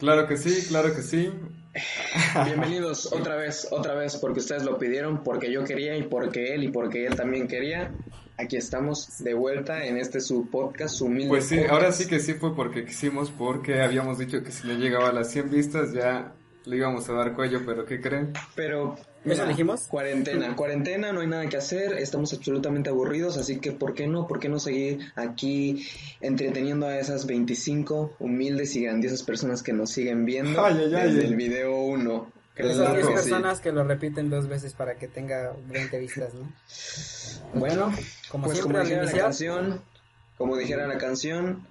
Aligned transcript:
Claro 0.00 0.26
que 0.26 0.38
sí, 0.38 0.66
claro 0.68 0.94
que 0.94 1.02
sí. 1.02 1.30
Bienvenidos 2.46 3.12
otra 3.12 3.36
vez, 3.36 3.68
otra 3.70 3.94
vez, 3.94 4.16
porque 4.16 4.40
ustedes 4.40 4.64
lo 4.64 4.78
pidieron, 4.78 5.22
porque 5.22 5.52
yo 5.52 5.62
quería 5.62 5.94
y 5.96 6.04
porque 6.04 6.54
él 6.54 6.64
y 6.64 6.68
porque 6.68 7.06
él 7.06 7.14
también 7.14 7.46
quería. 7.46 7.92
Aquí 8.38 8.56
estamos 8.56 9.18
de 9.18 9.34
vuelta 9.34 9.84
en 9.84 9.98
este 9.98 10.20
su 10.20 10.48
podcast, 10.48 10.94
su 10.94 11.04
humilde 11.04 11.28
Pues 11.28 11.44
sí, 11.44 11.56
podcast. 11.56 11.72
ahora 11.74 11.92
sí 11.92 12.06
que 12.08 12.18
sí 12.18 12.32
fue 12.32 12.56
porque 12.56 12.86
quisimos, 12.86 13.30
porque 13.30 13.82
habíamos 13.82 14.18
dicho 14.18 14.42
que 14.42 14.50
si 14.50 14.66
le 14.66 14.76
llegaba 14.76 15.10
a 15.10 15.12
las 15.12 15.30
100 15.30 15.50
vistas 15.50 15.92
ya 15.92 16.32
le 16.64 16.76
íbamos 16.76 17.06
a 17.10 17.12
dar 17.12 17.34
cuello, 17.34 17.60
pero 17.66 17.84
¿qué 17.84 18.00
creen? 18.00 18.32
Pero 18.54 18.96
¿Eso 19.24 19.46
dijimos? 19.46 19.82
Cuarentena, 19.82 20.56
cuarentena, 20.56 21.12
no 21.12 21.20
hay 21.20 21.26
nada 21.26 21.46
que 21.48 21.56
hacer, 21.58 21.92
estamos 21.94 22.32
absolutamente 22.32 22.88
aburridos, 22.90 23.36
así 23.36 23.58
que 23.60 23.72
¿por 23.72 23.92
qué 23.94 24.06
no? 24.06 24.26
¿Por 24.26 24.38
qué 24.40 24.48
no 24.48 24.58
seguir 24.58 25.12
aquí 25.14 25.86
entreteniendo 26.20 26.86
a 26.86 26.98
esas 26.98 27.26
25 27.26 28.16
humildes 28.18 28.74
y 28.76 28.84
grandiosas 28.84 29.22
personas 29.22 29.62
que 29.62 29.72
nos 29.74 29.90
siguen 29.90 30.24
viendo 30.24 30.64
Ay, 30.64 30.74
ay, 30.78 30.94
ay, 30.94 31.06
desde 31.08 31.20
ay. 31.20 31.26
el 31.26 31.36
video 31.36 31.80
1? 31.82 32.32
Esas 32.56 32.76
Claro 32.76 32.94
10 32.94 33.06
que 33.06 33.12
sí. 33.12 33.14
personas 33.30 33.60
que 33.60 33.72
lo 33.72 33.84
repiten 33.84 34.28
dos 34.30 34.46
veces 34.48 34.74
para 34.74 34.96
que 34.96 35.08
tenga 35.08 35.52
20 35.68 35.98
vistas, 35.98 36.34
¿no? 36.34 36.50
Bueno, 37.58 37.92
Como 38.30 38.44
pues 38.44 38.58
siempre 38.58 38.78
como 38.78 38.88
dijera 38.88 39.04
la 39.04 39.12
canción, 39.12 39.82
como 40.36 40.56
dijera 40.56 40.86
la 40.86 40.98
canción, 40.98 41.66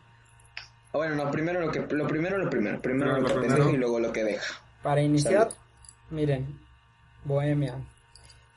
bueno, 0.94 1.16
no, 1.16 1.30
primero 1.32 1.62
lo 1.62 1.72
que, 1.72 1.80
lo 1.82 2.08
primero, 2.08 2.38
lo 2.38 2.50
primero, 2.50 2.82
primero 2.82 2.82
Primero 2.82 3.14
lo 3.14 3.22
lo 3.22 3.28
que 3.28 3.34
primero. 3.34 3.56
pendejo 3.56 3.76
y 3.76 3.78
luego 3.78 4.00
lo 4.00 4.12
que 4.12 4.24
deja. 4.24 4.62
para 4.82 5.02
iniciar, 5.02 5.50
Salud. 5.52 5.56
miren, 6.10 6.60
Bohemia. 7.24 7.76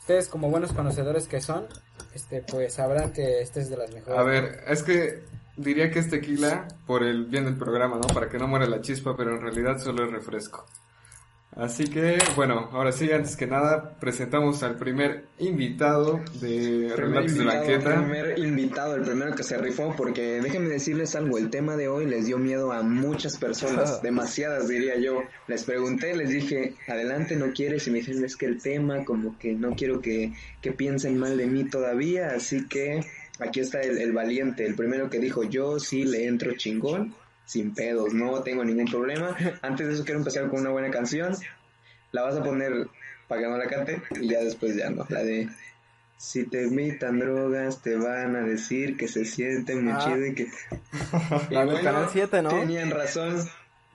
Ustedes 0.00 0.28
como 0.28 0.50
buenos 0.50 0.72
conocedores 0.72 1.28
que 1.28 1.40
son, 1.40 1.66
este 2.14 2.42
pues 2.42 2.74
sabrán 2.74 3.12
que 3.12 3.40
este 3.40 3.60
es 3.60 3.70
de 3.70 3.76
las 3.76 3.92
mejores. 3.92 4.18
A 4.18 4.22
ver, 4.22 4.64
es 4.66 4.82
que 4.82 5.22
diría 5.56 5.90
que 5.90 6.00
es 6.00 6.10
tequila 6.10 6.66
por 6.86 7.02
el 7.02 7.26
bien 7.26 7.44
del 7.44 7.56
programa, 7.56 7.96
¿no? 7.96 8.12
Para 8.12 8.28
que 8.28 8.38
no 8.38 8.48
muera 8.48 8.66
la 8.66 8.80
chispa, 8.80 9.16
pero 9.16 9.34
en 9.34 9.40
realidad 9.40 9.78
solo 9.78 10.04
es 10.04 10.10
refresco. 10.10 10.66
Así 11.54 11.84
que, 11.84 12.16
bueno, 12.34 12.70
ahora 12.72 12.92
sí, 12.92 13.12
antes 13.12 13.36
que 13.36 13.46
nada, 13.46 13.94
presentamos 14.00 14.62
al 14.62 14.76
primer 14.76 15.26
invitado 15.38 16.20
de 16.40 16.94
Relatos 16.96 17.34
de 17.34 17.44
Banqueta. 17.44 17.96
primer 17.96 18.38
invitado, 18.38 18.94
el 18.94 19.02
primero 19.02 19.34
que 19.34 19.42
se 19.42 19.58
rifó, 19.58 19.94
porque 19.94 20.40
déjenme 20.40 20.68
decirles 20.68 21.14
algo, 21.14 21.36
el 21.36 21.50
tema 21.50 21.76
de 21.76 21.88
hoy 21.88 22.06
les 22.06 22.24
dio 22.24 22.38
miedo 22.38 22.72
a 22.72 22.82
muchas 22.82 23.36
personas, 23.36 24.00
demasiadas 24.02 24.66
diría 24.66 24.98
yo. 24.98 25.24
Les 25.46 25.64
pregunté, 25.64 26.16
les 26.16 26.30
dije, 26.30 26.74
adelante, 26.88 27.36
no 27.36 27.52
quieres, 27.52 27.86
y 27.86 27.90
me 27.90 27.98
dijeron, 27.98 28.24
es 28.24 28.36
que 28.36 28.46
el 28.46 28.62
tema, 28.62 29.04
como 29.04 29.38
que 29.38 29.52
no 29.52 29.76
quiero 29.76 30.00
que, 30.00 30.32
que 30.62 30.72
piensen 30.72 31.18
mal 31.18 31.36
de 31.36 31.46
mí 31.46 31.64
todavía, 31.64 32.30
así 32.34 32.66
que 32.66 33.04
aquí 33.40 33.60
está 33.60 33.82
el, 33.82 33.98
el 33.98 34.12
valiente, 34.12 34.64
el 34.64 34.74
primero 34.74 35.10
que 35.10 35.18
dijo, 35.18 35.42
yo 35.42 35.78
sí 35.78 36.04
le 36.04 36.26
entro 36.26 36.54
chingón, 36.54 37.14
sin 37.52 37.74
pedos, 37.74 38.14
no 38.14 38.42
tengo 38.42 38.64
ningún 38.64 38.86
problema. 38.90 39.36
Antes 39.60 39.86
de 39.86 39.92
eso 39.94 40.04
quiero 40.04 40.20
empezar 40.20 40.48
con 40.48 40.60
una 40.60 40.70
buena 40.70 40.90
canción, 40.90 41.36
la 42.12 42.22
vas 42.22 42.34
a 42.36 42.42
poner 42.42 42.88
para 43.28 43.42
que 43.42 43.48
no 43.48 43.58
la 43.58 43.66
cante, 43.66 44.00
y 44.20 44.28
ya 44.30 44.40
después 44.40 44.74
ya 44.76 44.88
no, 44.90 45.06
la 45.10 45.22
de... 45.22 45.48
Si 46.16 46.44
te 46.46 46.62
invitan 46.62 47.18
drogas, 47.18 47.82
te 47.82 47.96
van 47.96 48.36
a 48.36 48.42
decir 48.42 48.96
que 48.96 49.08
se 49.08 49.24
siente 49.24 49.74
muy 49.74 49.92
Ah. 49.92 49.98
chido 50.04 50.24
y 50.24 50.34
que... 50.34 50.46
La 51.50 51.66
del 51.66 51.82
Canal 51.82 52.08
7, 52.12 52.42
¿no? 52.42 52.50
Tenían 52.50 52.90
razón, 52.90 53.44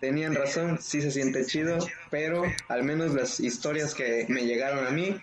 tenían 0.02 0.36
razón, 0.36 0.78
sí 0.82 1.02
se 1.02 1.10
siente 1.12 1.46
chido, 1.46 1.78
pero 2.12 2.44
al 2.68 2.84
menos 2.84 3.14
las 3.14 3.40
historias 3.40 3.96
que 3.96 4.26
me 4.28 4.42
llegaron 4.46 4.86
a 4.86 4.90
mí 4.92 5.16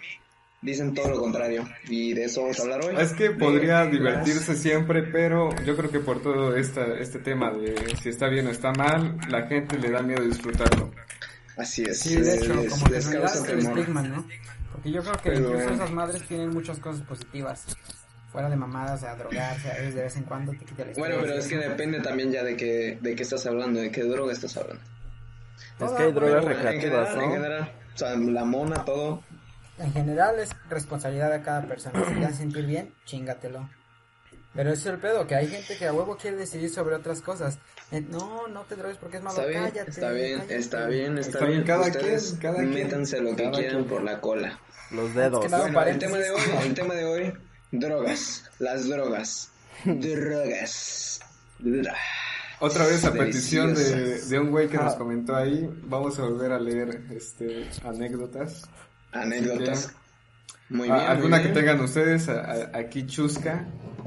dicen 0.64 0.92
todo 0.94 1.08
lo 1.10 1.20
contrario. 1.20 1.64
Y 1.88 2.14
de 2.14 2.24
eso 2.24 2.42
vamos 2.42 2.58
a 2.58 2.62
hablar 2.62 2.84
hoy. 2.84 2.96
Es 2.98 3.12
que 3.12 3.28
De 3.28 3.34
podría 3.36 3.84
las- 3.84 3.92
divertirse 3.92 4.56
siempre, 4.56 5.02
pero 5.04 5.50
yo 5.64 5.76
creo 5.76 5.90
que 5.90 6.00
por 6.00 6.20
todo 6.22 6.56
esta, 6.56 6.84
este 6.98 7.18
tema 7.20 7.50
de 7.52 7.74
si 8.02 8.08
está 8.08 8.26
bien 8.28 8.46
o 8.48 8.50
está 8.50 8.72
mal, 8.72 9.16
la 9.28 9.46
gente 9.46 9.78
le 9.78 9.90
da 9.90 10.02
miedo 10.02 10.22
disfrutarlo. 10.24 10.90
Así 11.56 11.84
es. 11.84 12.00
Sí, 12.00 12.16
de 12.16 12.34
hecho, 12.36 12.54
como 12.68 12.86
que 12.86 12.92
les 12.94 13.04
realidad 13.06 13.28
causa 13.32 13.44
es 13.46 13.52
el 13.52 13.58
temor. 13.60 13.78
estigma, 13.78 14.02
¿no? 14.02 14.26
Porque 14.72 14.90
yo 14.90 15.00
creo 15.02 15.12
que 15.14 15.30
Pero- 15.30 15.48
incluso 15.50 15.70
esas 15.74 15.90
madres 15.92 16.22
tienen 16.26 16.50
muchas 16.50 16.78
cosas 16.80 17.02
positivas. 17.06 17.64
Fuera 18.32 18.50
de 18.50 18.56
mamadas, 18.56 19.04
a 19.04 19.14
drogarse, 19.14 19.70
a 19.70 19.74
veces 19.74 19.94
de 19.94 20.02
vez 20.02 20.16
en 20.16 20.24
cuando 20.24 20.50
te 20.50 20.58
quita 20.64 20.82
el 20.82 20.88
estrés. 20.88 20.98
Bueno, 20.98 21.16
pero 21.22 21.34
es 21.34 21.46
que 21.46 21.56
depende 21.58 22.00
también 22.00 22.32
ya 22.32 22.42
de 22.42 22.56
qué, 22.56 22.98
de 23.00 23.14
qué 23.14 23.22
estás 23.22 23.46
hablando, 23.46 23.78
de 23.80 23.92
qué 23.92 24.02
droga 24.02 24.32
estás 24.32 24.56
hablando. 24.56 24.82
Es 25.78 25.90
que 25.92 26.02
hay 26.02 26.12
drogas 26.12 26.42
en 26.42 26.48
recreativas, 26.48 27.14
en 27.14 27.30
general, 27.30 27.72
o 27.94 27.96
sea, 27.98 28.16
la 28.16 28.44
mona, 28.44 28.84
todo. 28.84 29.22
En 29.78 29.92
general 29.92 30.38
es 30.38 30.50
responsabilidad 30.70 31.30
de 31.32 31.42
cada 31.42 31.66
persona. 31.66 32.04
Si 32.08 32.14
te 32.14 32.24
hace 32.24 32.36
sentir 32.36 32.66
bien, 32.66 32.94
chingatelo. 33.04 33.68
Pero 34.54 34.70
ese 34.70 34.80
es 34.88 34.94
el 34.94 35.00
pedo, 35.00 35.26
que 35.26 35.34
hay 35.34 35.48
gente 35.48 35.76
que 35.76 35.86
a 35.88 35.92
huevo 35.92 36.16
quiere 36.16 36.36
decidir 36.36 36.70
sobre 36.70 36.94
otras 36.94 37.20
cosas. 37.20 37.58
Eh, 37.90 38.00
no, 38.08 38.46
no 38.46 38.60
te 38.62 38.76
drogues 38.76 38.98
porque 38.98 39.16
es 39.16 39.22
malo. 39.24 39.36
Está 39.36 39.48
bien, 39.50 39.62
cállate, 39.64 39.90
está 39.90 40.10
bien, 40.12 40.36
cállate. 40.38 40.56
está 40.56 40.86
bien, 40.86 41.18
está, 41.18 41.30
Está 41.32 41.38
bien, 41.46 41.50
bien. 41.56 41.66
cada 41.66 41.86
Ustedes 41.88 42.28
quien, 42.28 42.40
cada 42.40 42.56
quien, 42.58 42.70
métanse 42.70 43.20
lo 43.20 43.30
que 43.34 43.50
quieran 43.50 43.76
quien. 43.78 43.84
por 43.86 44.02
la 44.04 44.20
cola. 44.20 44.60
Los 44.92 45.12
dedos. 45.14 45.44
Es 45.44 45.50
que 45.50 45.56
nada- 45.56 45.72
Bueno, 45.72 45.90
el 45.90 45.98
tema 45.98 46.18
de 46.18 46.30
hoy, 46.30 46.40
el 46.62 46.74
tema 46.74 46.94
de 46.94 47.04
hoy, 47.04 47.32
drogas, 47.72 48.48
las 48.60 48.88
drogas, 48.88 49.50
drogas. 49.84 51.20
Otra 52.60 52.86
vez 52.86 53.04
a 53.04 53.12
petición 53.12 53.74
de, 53.74 54.20
de 54.20 54.38
un 54.38 54.50
güey 54.50 54.68
que 54.68 54.76
nos 54.76 54.94
Ah. 54.94 54.98
comentó 54.98 55.34
ahí, 55.34 55.68
vamos 55.84 56.18
a 56.18 56.22
volver 56.22 56.52
a 56.52 56.60
leer 56.60 57.02
este 57.10 57.68
anécdotas. 57.82 58.62
Anécdotas. 59.14 59.94
Muy 60.68 60.88
bien. 60.88 61.00
¿Alguna 61.00 61.36
muy 61.36 61.46
que 61.46 61.52
bien. 61.52 61.64
tengan 61.66 61.80
ustedes 61.80 62.28
aquí 62.28 63.06
chusca? 63.06 63.64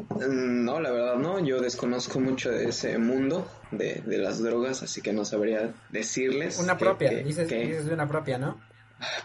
Mm, 0.10 0.66
No, 0.66 0.80
la 0.80 0.92
verdad 0.92 1.16
no, 1.16 1.40
yo 1.40 1.62
desconozco 1.62 2.20
mucho 2.20 2.50
de 2.52 2.70
ese 2.70 2.98
mundo 2.98 3.48
de, 3.72 4.02
de 4.06 4.18
las 4.18 4.42
drogas, 4.42 4.84
así 4.84 5.02
que 5.02 5.14
no 5.14 5.24
sabría 5.26 5.72
decirles. 5.90 6.60
Una 6.60 6.78
que- 6.78 6.86
propia, 6.86 7.10
que- 7.10 7.24
dices, 7.24 7.48
que- 7.48 7.66
dices 7.68 7.86
de 7.86 7.94
una 7.94 8.08
propia, 8.08 8.38
¿no? 8.38 8.60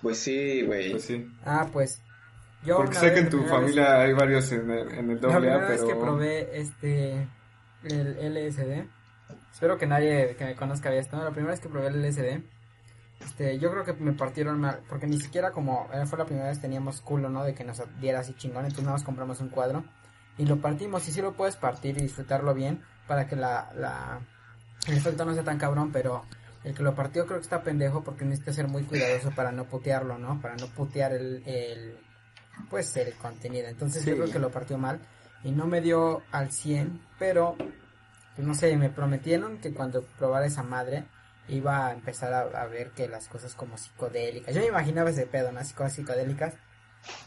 Pues 0.02 0.18
sí, 0.18 0.62
güey. 0.62 0.90
Pues 0.90 1.04
sí. 1.04 1.26
Ah, 1.44 1.66
pues. 1.72 2.02
Yo 2.64 2.76
Porque 2.76 2.94
sé 2.96 3.12
que 3.12 3.18
en 3.20 3.24
la 3.24 3.30
tu 3.30 3.38
primera 3.38 3.58
vez- 3.58 3.60
familia 3.74 4.00
hay 4.02 4.12
varios 4.12 4.52
en 4.52 4.70
el, 4.70 4.88
en 4.92 5.10
el 5.10 5.14
La 5.16 5.20
doble 5.20 5.38
primera 5.48 5.66
A, 5.66 5.68
vez 5.70 5.80
que 5.80 5.86
pero... 5.86 6.00
probé 6.00 6.60
este 6.60 7.26
el 7.84 8.16
LSD, 8.34 8.84
espero 9.52 9.76
que 9.78 9.86
nadie 9.86 10.36
que 10.36 10.44
me 10.44 10.54
conozca 10.54 10.88
vea 10.90 11.00
esto, 11.00 11.16
la 11.16 11.30
primera 11.32 11.50
vez 11.52 11.60
que 11.60 11.68
probé 11.68 11.88
el 11.88 12.00
LSD, 12.04 12.40
este, 13.24 13.58
yo 13.58 13.70
creo 13.70 13.84
que 13.84 13.92
me 13.94 14.12
partieron 14.12 14.60
mal, 14.60 14.80
porque 14.88 15.06
ni 15.06 15.20
siquiera 15.20 15.52
como 15.52 15.88
eh, 15.92 16.06
fue 16.06 16.18
la 16.18 16.24
primera 16.24 16.48
vez 16.48 16.60
teníamos 16.60 17.00
culo, 17.00 17.28
¿no? 17.28 17.44
De 17.44 17.54
que 17.54 17.64
nos 17.64 17.82
diera 18.00 18.20
así 18.20 18.34
chingón, 18.34 18.64
entonces 18.64 18.84
nada 18.84 18.96
más 18.96 19.04
compramos 19.04 19.40
un 19.40 19.48
cuadro 19.48 19.84
y 20.38 20.46
lo 20.46 20.60
partimos, 20.60 21.06
y 21.08 21.12
sí 21.12 21.20
lo 21.20 21.34
puedes 21.34 21.56
partir 21.56 21.98
y 21.98 22.02
disfrutarlo 22.02 22.54
bien 22.54 22.82
para 23.06 23.26
que 23.26 23.36
la, 23.36 23.70
la 23.74 24.20
el 24.86 24.96
efecto 24.96 25.24
no 25.24 25.34
sea 25.34 25.44
tan 25.44 25.58
cabrón, 25.58 25.92
pero 25.92 26.24
el 26.64 26.74
que 26.74 26.82
lo 26.82 26.94
partió 26.94 27.26
creo 27.26 27.38
que 27.38 27.44
está 27.44 27.62
pendejo 27.62 28.02
porque 28.02 28.24
necesita 28.24 28.52
ser 28.52 28.68
muy 28.68 28.84
cuidadoso 28.84 29.30
para 29.30 29.52
no 29.52 29.64
putearlo, 29.64 30.18
¿no? 30.18 30.40
Para 30.40 30.56
no 30.56 30.66
putear 30.68 31.12
el, 31.12 31.42
el 31.46 31.98
pues 32.70 32.96
el 32.96 33.14
contenido. 33.14 33.68
Entonces 33.68 34.04
yo 34.04 34.14
creo 34.14 34.30
que 34.30 34.38
lo 34.38 34.50
partió 34.50 34.78
mal 34.78 35.00
y 35.44 35.50
no 35.50 35.66
me 35.66 35.80
dio 35.80 36.22
al 36.30 36.50
100, 36.50 37.00
pero 37.18 37.56
pues 38.34 38.46
no 38.46 38.54
sé, 38.54 38.76
me 38.76 38.90
prometieron 38.90 39.58
que 39.58 39.72
cuando 39.72 40.02
probara 40.18 40.46
esa 40.46 40.62
madre 40.62 41.04
iba 41.48 41.88
a 41.88 41.92
empezar 41.92 42.32
a, 42.32 42.40
a 42.62 42.66
ver 42.66 42.90
que 42.90 43.08
las 43.08 43.28
cosas 43.28 43.54
como 43.54 43.76
psicodélicas. 43.78 44.54
Yo 44.54 44.60
me 44.60 44.68
imaginaba 44.68 45.10
ese 45.10 45.26
pedo, 45.26 45.52
¿no? 45.52 45.60
Así 45.60 45.74
cosas 45.74 45.94
psicodélicas. 45.94 46.54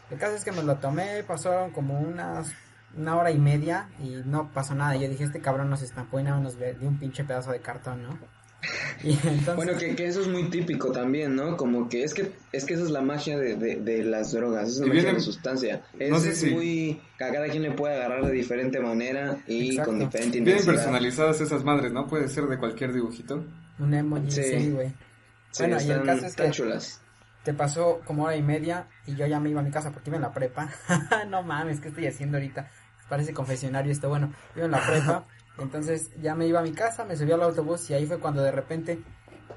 El 0.09 0.18
caso 0.18 0.36
es 0.36 0.44
que 0.44 0.52
me 0.52 0.64
lo 0.64 0.76
tomé, 0.78 1.24
pasaron 1.24 1.72
como 1.72 2.00
unas 2.00 2.53
una 2.98 3.18
hora 3.18 3.30
y 3.30 3.38
media 3.38 3.90
y 4.00 4.22
no 4.26 4.52
pasó 4.53 4.74
nada. 4.74 4.96
Yo 4.96 5.09
dije, 5.09 5.26
este 5.26 5.42
cabrón 5.42 5.70
nos 5.70 5.81
estampó 5.81 6.18
y 6.20 6.24
nada 6.24 6.40
nos 6.40 6.58
ve- 6.58 6.76
dio 6.80 6.88
un 6.88 6.98
pinche 6.98 7.26
pedazo 7.26 7.52
de 7.52 7.59
cartón, 7.59 8.03
¿no? 8.03 8.18
Y 9.03 9.12
entonces, 9.12 9.56
Bueno, 9.58 9.78
que, 9.78 9.96
que 9.96 10.08
eso 10.08 10.22
es 10.22 10.28
muy 10.30 10.50
típico 10.50 10.92
también, 10.92 11.36
¿no? 11.36 11.58
Como 11.58 11.90
que 11.90 12.03
es 12.03 12.14
que 12.14 12.32
es 12.53 12.64
que 12.66 12.74
esa 12.76 12.84
es 12.84 12.90
la 12.90 13.02
magia 13.02 13.38
de, 13.38 13.56
de, 13.58 13.76
de 13.76 14.03
las 14.06 14.32
drogas, 14.32 14.70
es 14.70 14.78
la 14.80 14.88
magia 14.88 15.02
de 15.02 15.08
vienen- 15.09 15.14
la 15.16 15.20
sustancia. 15.20 15.84
Es, 16.00 16.09
no 16.09 16.20
sé 16.20 16.30
es 16.30 16.40
si- 16.40 16.52
muy... 16.52 17.02
A 17.20 17.32
cada 17.32 17.47
quien 17.50 17.64
le 17.64 17.72
puede 17.72 17.96
agarrar 17.96 18.26
de 18.26 18.32
diferente 18.32 18.80
manera 18.80 19.38
y 19.46 19.72
Exacto. 19.72 19.92
con 19.92 20.00
diferente 20.00 20.38
Vienen 20.40 20.53
intensidad. 20.53 20.74
personalizadas 20.76 21.42
esas 21.42 21.64
madres, 21.66 21.92
¿no? 21.92 22.08
Puede 22.08 22.30
ser 22.30 22.46
de 22.46 22.58
cualquier 22.58 22.94
dibujito. 22.94 23.44
Un 23.80 23.94
emoji, 23.94 24.31
Sí. 24.31 24.72
güey. 24.72 24.90
Sí, 25.52 25.64
Bueno, 25.64 25.82
y 25.82 25.91
el 25.91 26.03
caso 26.03 26.26
es 26.26 26.35
que- 26.35 26.52
chulas. 26.52 27.02
Te 27.44 27.53
pasó 27.53 28.02
como 28.05 28.23
hora 28.23 28.35
y 28.35 28.41
media 28.41 28.88
y 29.05 29.16
yo 29.16 29.28
ya 29.28 29.40
me 29.40 29.49
iba 29.52 29.61
a 29.61 29.64
mi 29.64 29.70
casa 29.72 29.91
porque 29.91 30.09
iba 30.09 30.17
en 30.17 30.23
la 30.23 30.34
prepa. 30.34 30.67
no 31.29 31.44
mames, 31.44 31.79
¿qué 31.79 31.90
estoy 31.90 32.08
haciendo 32.08 32.38
ahorita? 32.38 32.70
Parece 33.08 33.34
confesionario 33.34 33.91
esto. 33.91 34.09
Bueno, 34.09 34.34
iba 34.55 34.66
en 34.66 34.72
la 34.72 34.82
prepa. 34.85 35.26
entonces 35.59 36.09
ya 36.22 36.34
me 36.35 36.47
iba 36.47 36.59
a 36.59 36.64
mi 36.64 36.72
casa, 36.73 37.05
me 37.05 37.16
subí 37.16 37.32
al 37.32 37.44
autobús 37.44 37.88
y 37.90 37.94
ahí 37.94 38.05
fue 38.08 38.20
cuando 38.20 38.41
de 38.41 38.52
repente 38.52 38.99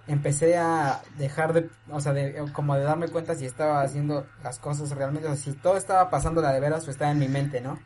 empecé 0.06 0.56
a 0.56 1.00
dejar 1.16 1.52
de, 1.54 1.68
o 1.90 2.00
sea, 2.00 2.12
de, 2.12 2.44
como 2.52 2.74
de 2.76 2.82
darme 2.84 3.08
cuenta 3.08 3.34
si 3.34 3.46
estaba 3.46 3.82
haciendo 3.82 4.26
las 4.42 4.58
cosas 4.58 4.90
realmente, 4.90 5.26
o 5.28 5.34
sea, 5.34 5.52
si 5.52 5.58
todo 5.58 5.76
estaba 5.76 6.10
pasando 6.10 6.40
la 6.42 6.52
de 6.52 6.60
veras 6.60 6.86
o 6.86 6.90
estaba 6.90 7.10
en 7.10 7.18
mi 7.18 7.28
mente, 7.28 7.60
¿no? 7.60 7.78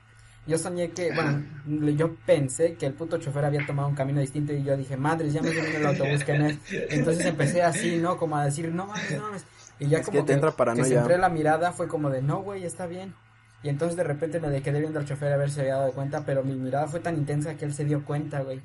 Yo 0.47 0.59
soñé 0.59 0.91
que, 0.91 1.12
bueno, 1.15 1.43
yo 1.91 2.15
pensé 2.27 2.75
que 2.75 2.87
el 2.87 2.94
puto 2.94 3.19
chofer 3.19 3.44
había 3.44 3.65
tomado 3.65 3.89
un 3.89 3.94
camino 3.94 4.21
distinto 4.21 4.53
y 4.53 4.65
yo 4.65 4.77
dije, 4.77 4.97
madres, 4.97 5.33
ya 5.33 5.41
me 5.41 5.50
en 5.50 5.77
el 5.77 5.87
autobús 5.87 6.25
que 6.25 6.37
no 6.37 6.47
es. 6.47 6.59
Entonces 6.91 7.27
empecé 7.27 7.62
así, 7.62 7.99
¿no? 7.99 8.17
Como 8.17 8.37
a 8.37 8.44
decir, 8.44 8.73
no 8.73 8.87
mames, 8.87 9.12
no 9.12 9.23
mames. 9.23 9.44
Y 9.79 9.89
ya 9.89 9.99
Es 9.99 10.06
como 10.06 10.19
que 10.19 10.25
te 10.25 10.33
entra 10.33 10.50
paranoia. 10.50 10.85
que 10.85 10.94
centré 10.97 11.19
la 11.19 11.29
mirada 11.29 11.73
fue 11.73 11.87
como 11.87 12.11
de, 12.11 12.23
no, 12.23 12.43
güey, 12.43 12.65
está 12.65 12.87
bien. 12.87 13.15
Y 13.62 13.69
entonces 13.69 13.97
de 13.97 14.03
repente 14.03 14.41
me 14.41 14.61
quedé 14.62 14.81
viendo 14.81 14.99
al 14.99 15.06
chofer 15.06 15.33
a 15.33 15.37
ver 15.37 15.50
si 15.50 15.61
había 15.61 15.77
dado 15.77 15.93
cuenta, 15.93 16.25
pero 16.27 16.43
mi 16.43 16.55
mirada 16.55 16.89
fue 16.89 16.99
tan 16.99 17.17
intensa 17.17 17.55
que 17.55 17.65
él 17.65 17.73
se 17.73 17.85
dio 17.85 18.05
cuenta, 18.05 18.41
güey. 18.41 18.61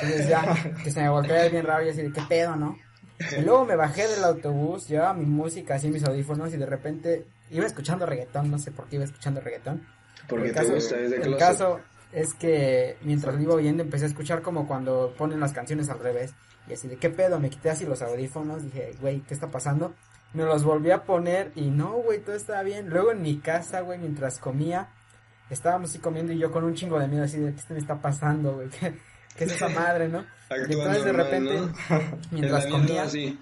Entonces 0.00 0.28
ya, 0.28 0.42
que 0.82 0.90
se 0.90 1.02
me 1.02 1.10
volteó 1.10 1.50
bien 1.50 1.66
raro 1.66 1.84
y 1.84 1.90
así 1.90 2.00
de, 2.00 2.12
¿qué 2.12 2.22
pedo, 2.26 2.56
no? 2.56 2.78
Y 3.36 3.42
luego 3.42 3.66
me 3.66 3.76
bajé 3.76 4.06
del 4.06 4.24
autobús, 4.24 4.88
llevaba 4.88 5.12
mi 5.12 5.26
música, 5.26 5.74
así 5.74 5.88
mis 5.88 6.04
audífonos, 6.04 6.54
y 6.54 6.56
de 6.56 6.66
repente 6.66 7.26
iba 7.50 7.66
escuchando 7.66 8.06
reggaetón, 8.06 8.50
no 8.50 8.58
sé 8.58 8.70
por 8.70 8.86
qué 8.88 8.96
iba 8.96 9.04
escuchando 9.04 9.40
reggaetón. 9.40 9.86
Porque 10.28 10.48
el 10.48 10.52
te 10.52 10.58
caso, 10.60 10.74
gusta, 10.74 11.00
es 11.00 11.10
de 11.10 11.16
el 11.16 11.36
caso 11.36 11.80
es 12.12 12.34
que 12.34 12.96
mientras 13.02 13.34
lo 13.34 13.42
iba 13.42 13.54
oyendo 13.54 13.82
empecé 13.82 14.04
a 14.04 14.08
escuchar 14.08 14.42
como 14.42 14.66
cuando 14.66 15.14
ponen 15.16 15.40
las 15.40 15.52
canciones 15.52 15.88
al 15.88 15.98
revés. 15.98 16.34
Y 16.68 16.74
así 16.74 16.86
de 16.88 16.96
qué 16.96 17.10
pedo, 17.10 17.40
me 17.40 17.50
quité 17.50 17.70
así 17.70 17.86
los 17.86 18.02
audífonos, 18.02 18.62
dije, 18.62 18.94
güey, 19.00 19.20
¿qué 19.20 19.34
está 19.34 19.48
pasando? 19.48 19.94
Me 20.34 20.44
los 20.44 20.64
volví 20.64 20.90
a 20.90 21.04
poner 21.04 21.52
y 21.54 21.70
no, 21.70 21.92
güey, 21.92 22.20
todo 22.20 22.36
estaba 22.36 22.62
bien. 22.62 22.90
Luego 22.90 23.12
en 23.12 23.22
mi 23.22 23.38
casa, 23.38 23.80
güey, 23.80 23.98
mientras 23.98 24.38
comía, 24.38 24.88
estábamos 25.48 25.90
así 25.90 25.98
comiendo 25.98 26.32
y 26.32 26.38
yo 26.38 26.50
con 26.50 26.64
un 26.64 26.74
chingo 26.74 26.98
de 26.98 27.08
miedo 27.08 27.24
así 27.24 27.38
de, 27.38 27.54
¿qué 27.54 27.62
me 27.72 27.78
está 27.78 28.00
pasando, 28.00 28.54
güey? 28.56 28.68
¿Qué, 28.68 28.94
qué 29.34 29.44
es 29.44 29.52
esa 29.52 29.68
madre, 29.80 30.08
no? 30.08 30.24
Y 30.68 30.72
entonces 30.72 31.04
de 31.04 31.12
repente, 31.12 31.58
¿no? 31.58 31.72
mientras 32.30 32.66
comía, 32.66 33.04
así. 33.04 33.38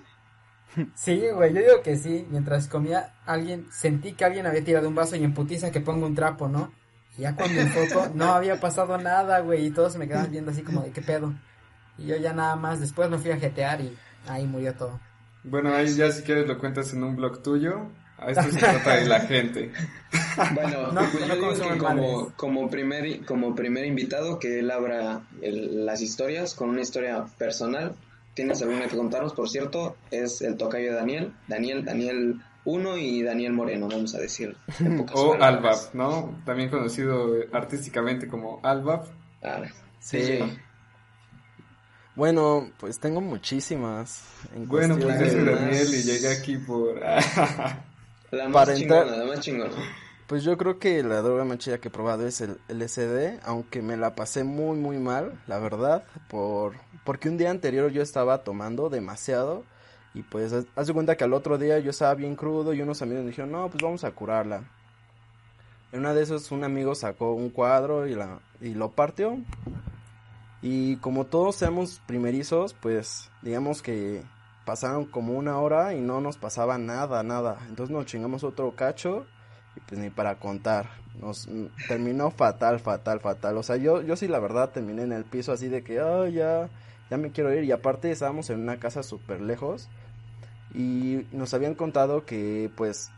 Sí, 0.94 1.22
güey, 1.34 1.54
yo 1.54 1.60
digo 1.60 1.82
que 1.82 1.96
sí. 1.96 2.26
Mientras 2.30 2.68
comía, 2.68 3.14
alguien, 3.24 3.66
sentí 3.72 4.12
que 4.12 4.24
alguien 4.24 4.46
había 4.46 4.62
tirado 4.64 4.88
un 4.88 4.94
vaso 4.94 5.16
y 5.16 5.24
en 5.24 5.32
putiza 5.34 5.70
que 5.70 5.80
pongo 5.80 6.06
un 6.06 6.14
trapo, 6.14 6.48
¿no? 6.48 6.72
Y 7.16 7.22
ya 7.22 7.34
cuando 7.34 7.60
enfoco, 7.60 8.10
no 8.14 8.32
había 8.34 8.60
pasado 8.60 8.98
nada, 8.98 9.40
güey, 9.40 9.66
y 9.66 9.70
todos 9.70 9.92
se 9.94 9.98
me 9.98 10.06
quedaban 10.06 10.30
viendo 10.30 10.50
así 10.50 10.62
como 10.62 10.82
de 10.82 10.90
qué 10.90 11.00
pedo. 11.00 11.32
Y 11.98 12.06
yo 12.06 12.16
ya 12.16 12.32
nada 12.34 12.56
más, 12.56 12.78
después 12.80 13.08
me 13.08 13.16
fui 13.18 13.30
a 13.30 13.38
jetear 13.38 13.80
y 13.80 13.96
ahí 14.28 14.46
murió 14.46 14.74
todo. 14.74 15.00
Bueno, 15.44 15.72
ahí 15.74 15.94
ya 15.94 16.10
si 16.10 16.22
quieres 16.22 16.46
lo 16.46 16.58
cuentas 16.58 16.92
en 16.92 17.02
un 17.04 17.16
blog 17.16 17.42
tuyo. 17.42 17.88
A 18.18 18.30
esto 18.30 18.44
se 18.50 18.58
trata 18.58 18.96
de 18.96 19.04
la 19.06 19.20
gente. 19.20 19.72
Bueno, 20.54 20.90
No, 20.92 21.02
pues 21.10 21.28
no 21.28 21.34
yo 21.34 21.52
digo 21.54 21.72
que 21.72 21.78
como, 21.78 22.32
como, 22.36 22.70
primer, 22.70 23.24
como 23.26 23.54
primer 23.54 23.84
invitado 23.84 24.38
que 24.38 24.58
él 24.60 24.70
abra 24.70 25.20
el- 25.42 25.84
las 25.86 26.00
historias 26.00 26.54
con 26.54 26.70
una 26.70 26.80
historia 26.80 27.24
personal. 27.38 27.94
¿Tienes 28.36 28.60
alguna 28.62 28.86
que 28.86 28.96
contarnos? 28.96 29.32
Por 29.32 29.48
cierto, 29.48 29.96
es 30.12 30.42
el 30.42 30.56
tocayo 30.56 30.90
de 30.90 30.96
Daniel. 30.96 31.32
Daniel, 31.48 31.84
Daniel 31.84 32.40
1 32.66 32.98
y 32.98 33.22
Daniel 33.22 33.52
Moreno, 33.54 33.88
vamos 33.88 34.14
a 34.14 34.18
decir. 34.18 34.56
O. 35.14 35.34
Albap, 35.40 35.94
¿no? 35.94 36.38
También 36.44 36.68
conocido 36.70 37.34
eh, 37.36 37.48
artísticamente 37.52 38.28
como 38.28 38.60
Albap. 38.62 39.06
Ah, 39.42 39.62
Sí. 40.00 40.22
sí. 40.22 40.38
Bueno, 42.14 42.70
pues 42.78 42.98
tengo 42.98 43.20
muchísimas. 43.20 44.22
En 44.54 44.66
Bueno, 44.68 44.96
pues 44.98 45.18
yo 45.20 45.30
soy 45.30 45.44
Daniel 45.44 45.88
y 45.94 46.02
llegué 46.02 46.28
aquí 46.28 46.56
por... 46.58 46.98
La 48.32 48.44
más 48.48 48.52
Para 48.52 48.74
chingona, 48.74 49.02
entrar- 49.02 49.18
la 49.18 49.24
más 49.26 49.40
chingona. 49.40 49.72
Pues 50.26 50.42
yo 50.42 50.56
creo 50.58 50.80
que 50.80 51.04
la 51.04 51.22
droga 51.22 51.44
más 51.44 51.58
que 51.58 51.70
he 51.74 51.90
probado 51.90 52.26
es 52.26 52.40
el 52.40 52.58
LSD, 52.66 53.38
aunque 53.44 53.80
me 53.80 53.96
la 53.96 54.16
pasé 54.16 54.42
muy 54.42 54.76
muy 54.76 54.98
mal, 54.98 55.40
la 55.46 55.60
verdad, 55.60 56.02
por 56.28 56.74
porque 57.04 57.28
un 57.28 57.38
día 57.38 57.52
anterior 57.52 57.92
yo 57.92 58.02
estaba 58.02 58.42
tomando 58.42 58.90
demasiado 58.90 59.62
y 60.14 60.22
pues 60.24 60.52
haz 60.52 60.86
de 60.88 60.92
cuenta 60.92 61.16
que 61.16 61.22
al 61.22 61.32
otro 61.32 61.58
día 61.58 61.78
yo 61.78 61.90
estaba 61.90 62.14
bien 62.14 62.34
crudo 62.34 62.74
y 62.74 62.82
unos 62.82 63.02
amigos 63.02 63.22
me 63.22 63.30
dijeron, 63.30 63.52
"No, 63.52 63.68
pues 63.70 63.80
vamos 63.80 64.02
a 64.02 64.10
curarla." 64.10 64.64
En 65.92 66.00
una 66.00 66.12
de 66.12 66.24
esos 66.24 66.50
un 66.50 66.64
amigo 66.64 66.96
sacó 66.96 67.32
un 67.32 67.50
cuadro 67.50 68.08
y 68.08 68.16
la 68.16 68.40
y 68.60 68.74
lo 68.74 68.90
partió. 68.90 69.38
Y 70.60 70.96
como 70.96 71.26
todos 71.26 71.54
seamos 71.54 72.02
primerizos, 72.06 72.74
pues 72.74 73.30
digamos 73.42 73.80
que 73.80 74.24
pasaron 74.64 75.04
como 75.04 75.34
una 75.34 75.58
hora 75.58 75.94
y 75.94 76.00
no 76.00 76.20
nos 76.20 76.36
pasaba 76.36 76.78
nada, 76.78 77.22
nada. 77.22 77.58
Entonces 77.68 77.94
nos 77.94 78.06
chingamos 78.06 78.42
otro 78.42 78.74
cacho 78.74 79.26
y 79.76 79.80
pues 79.80 80.00
ni 80.00 80.10
para 80.10 80.36
contar. 80.36 80.88
Nos 81.20 81.48
terminó 81.88 82.30
fatal, 82.30 82.80
fatal, 82.80 83.20
fatal. 83.20 83.56
O 83.56 83.62
sea, 83.62 83.76
yo, 83.76 84.02
yo 84.02 84.16
sí 84.16 84.28
la 84.28 84.38
verdad 84.38 84.70
terminé 84.70 85.02
en 85.02 85.12
el 85.12 85.24
piso 85.24 85.52
así 85.52 85.68
de 85.68 85.82
que, 85.82 86.00
oh, 86.00 86.26
ya, 86.26 86.68
ya 87.10 87.16
me 87.16 87.30
quiero 87.30 87.54
ir. 87.54 87.64
Y 87.64 87.72
aparte 87.72 88.10
estábamos 88.10 88.50
en 88.50 88.60
una 88.60 88.78
casa 88.78 89.02
súper 89.02 89.40
lejos. 89.40 89.88
Y 90.74 91.26
nos 91.32 91.54
habían 91.54 91.74
contado 91.74 92.26
que 92.26 92.70
pues 92.76 93.10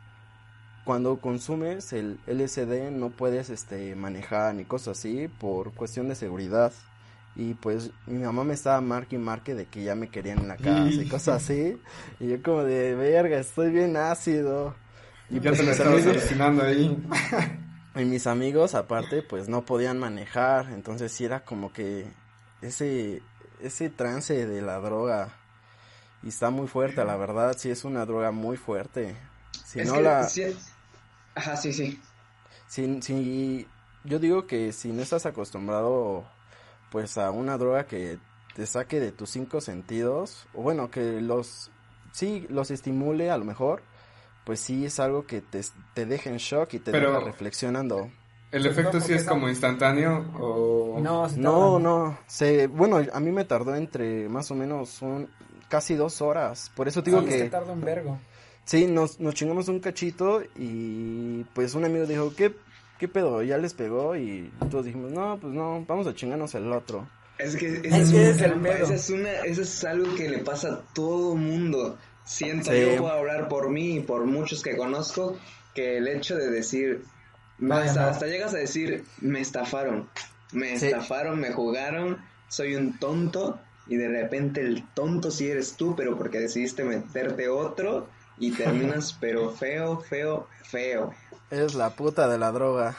cuando 0.84 1.20
consumes 1.20 1.92
el 1.92 2.18
LSD 2.26 2.90
no 2.92 3.10
puedes 3.10 3.50
este 3.50 3.94
manejar 3.94 4.54
ni 4.54 4.64
cosas 4.64 4.98
así 4.98 5.28
por 5.28 5.72
cuestión 5.72 6.08
de 6.08 6.14
seguridad. 6.14 6.72
Y 7.36 7.54
pues 7.54 7.90
mi 8.06 8.18
mamá 8.18 8.42
me 8.42 8.54
estaba 8.54 8.80
marque 8.80 9.16
y 9.16 9.18
marque 9.18 9.54
de 9.54 9.66
que 9.66 9.84
ya 9.84 9.94
me 9.94 10.08
querían 10.08 10.38
en 10.38 10.48
la 10.48 10.56
casa 10.56 10.88
y 10.88 11.08
cosas 11.10 11.42
así. 11.42 11.78
Y 12.20 12.28
yo 12.28 12.42
como 12.42 12.64
de 12.64 12.94
verga, 12.94 13.38
estoy 13.38 13.70
bien 13.70 13.96
ácido. 13.96 14.74
Y 15.30 15.34
ya 15.40 15.50
pues 15.50 15.58
te 15.58 15.64
lo 15.64 15.72
estabas 15.72 15.92
amigos- 15.94 16.16
alucinando 16.16 16.62
ahí. 16.64 17.06
y 17.96 18.04
mis 18.04 18.26
amigos, 18.26 18.74
aparte, 18.74 19.22
pues 19.22 19.48
no 19.48 19.64
podían 19.64 19.98
manejar, 19.98 20.70
entonces 20.72 21.12
sí 21.12 21.24
era 21.24 21.44
como 21.44 21.72
que 21.72 22.06
ese, 22.62 23.22
ese 23.60 23.90
trance 23.90 24.46
de 24.46 24.62
la 24.62 24.78
droga. 24.78 25.34
Y 26.22 26.28
está 26.28 26.50
muy 26.50 26.66
fuerte, 26.66 27.04
la 27.04 27.16
verdad, 27.16 27.56
sí 27.58 27.70
es 27.70 27.84
una 27.84 28.04
droga 28.04 28.30
muy 28.32 28.56
fuerte. 28.56 29.16
Si 29.64 29.80
es 29.80 29.88
no 29.88 29.94
que 29.94 30.02
la, 30.02 30.24
sí- 30.28 30.56
Ajá, 31.34 31.56
sí, 31.56 31.72
sí. 31.72 32.00
si, 32.66 33.00
si, 33.02 33.66
yo 34.04 34.18
digo 34.18 34.46
que 34.46 34.72
si 34.72 34.92
no 34.92 35.02
estás 35.02 35.26
acostumbrado, 35.26 36.26
pues 36.90 37.18
a 37.18 37.30
una 37.30 37.56
droga 37.58 37.86
que 37.86 38.18
te 38.56 38.66
saque 38.66 38.98
de 38.98 39.12
tus 39.12 39.30
cinco 39.30 39.60
sentidos, 39.60 40.46
o 40.54 40.62
bueno, 40.62 40.90
que 40.90 41.20
los, 41.20 41.70
sí, 42.12 42.46
los 42.50 42.70
estimule 42.72 43.30
a 43.30 43.38
lo 43.38 43.44
mejor, 43.44 43.82
pues 44.48 44.60
sí 44.60 44.86
es 44.86 44.98
algo 44.98 45.26
que 45.26 45.42
te, 45.42 45.60
te 45.92 46.06
deja 46.06 46.30
en 46.30 46.38
shock 46.38 46.72
y 46.72 46.78
te 46.78 46.90
Pero- 46.90 47.12
deja 47.12 47.24
reflexionando. 47.26 48.08
¿El 48.50 48.64
efecto 48.64 48.98
sí 48.98 49.12
es 49.12 49.24
como 49.24 49.46
instantáneo 49.50 50.24
o...? 50.40 50.98
No, 51.02 51.28
se 51.28 51.38
No, 51.38 51.78
no, 51.78 52.18
se, 52.26 52.66
bueno, 52.66 52.98
a 53.12 53.20
mí 53.20 53.30
me 53.30 53.44
tardó 53.44 53.76
entre 53.76 54.26
más 54.30 54.50
o 54.50 54.54
menos 54.54 55.02
un, 55.02 55.28
casi 55.68 55.96
dos 55.96 56.22
horas, 56.22 56.72
por 56.74 56.88
eso 56.88 57.02
digo 57.02 57.20
Sí, 57.20 57.26
es 57.28 57.42
que 57.42 57.50
tarda 57.50 57.72
un 57.74 57.82
vergo. 57.82 58.18
sí, 58.64 58.86
nos, 58.86 59.20
nos 59.20 59.34
chingamos 59.34 59.68
un 59.68 59.80
cachito 59.80 60.40
y 60.56 61.44
pues 61.52 61.74
un 61.74 61.84
amigo 61.84 62.06
dijo, 62.06 62.32
¿qué, 62.34 62.54
qué 62.98 63.06
pedo? 63.06 63.42
Ya 63.42 63.58
les 63.58 63.74
pegó 63.74 64.16
y 64.16 64.50
todos 64.70 64.86
dijimos, 64.86 65.12
no, 65.12 65.36
pues 65.38 65.52
no, 65.52 65.84
vamos 65.86 66.06
a 66.06 66.14
chingarnos 66.14 66.54
el 66.54 66.72
otro. 66.72 67.06
Es 67.36 67.54
que, 67.54 67.66
Es 67.66 67.84
esa 67.84 67.98
es, 67.98 68.10
que 68.10 68.16
una 68.16 68.28
es 68.30 68.40
el 68.40 68.52
pedo. 68.54 68.86
una, 69.20 69.30
es 69.44 69.84
algo 69.84 70.14
que 70.16 70.28
le 70.30 70.38
pasa 70.38 70.68
a 70.72 70.80
todo 70.94 71.34
mundo. 71.36 71.98
Siento, 72.28 72.70
Sí. 72.72 72.80
yo 72.82 72.96
puedo 72.98 73.12
hablar 73.12 73.48
por 73.48 73.70
mí 73.70 73.96
y 73.96 74.00
por 74.00 74.26
muchos 74.26 74.62
que 74.62 74.76
conozco, 74.76 75.38
que 75.74 75.96
el 75.96 76.06
hecho 76.08 76.36
de 76.36 76.50
decir, 76.50 77.04
Vaya, 77.56 78.08
hasta, 78.10 78.26
llegas 78.26 78.52
a 78.54 78.58
decir, 78.58 79.04
me 79.20 79.40
estafaron, 79.40 80.08
me 80.52 80.78
Sí. 80.78 80.86
estafaron, 80.86 81.40
me 81.40 81.52
jugaron, 81.52 82.18
soy 82.48 82.76
un 82.76 82.98
tonto, 82.98 83.58
y 83.86 83.96
de 83.96 84.08
repente 84.08 84.60
el 84.60 84.86
tonto 84.94 85.30
sí 85.30 85.48
eres 85.50 85.74
tú, 85.76 85.96
pero 85.96 86.16
porque 86.18 86.38
decidiste 86.38 86.84
meterte 86.84 87.48
otro, 87.48 88.08
y 88.36 88.50
terminas 88.92 89.16
pero 89.18 89.50
feo, 89.50 89.98
feo, 90.00 90.46
feo. 90.64 91.14
Es 91.50 91.74
la 91.74 91.90
puta 91.96 92.28
de 92.28 92.36
la 92.38 92.52
droga. 92.52 92.94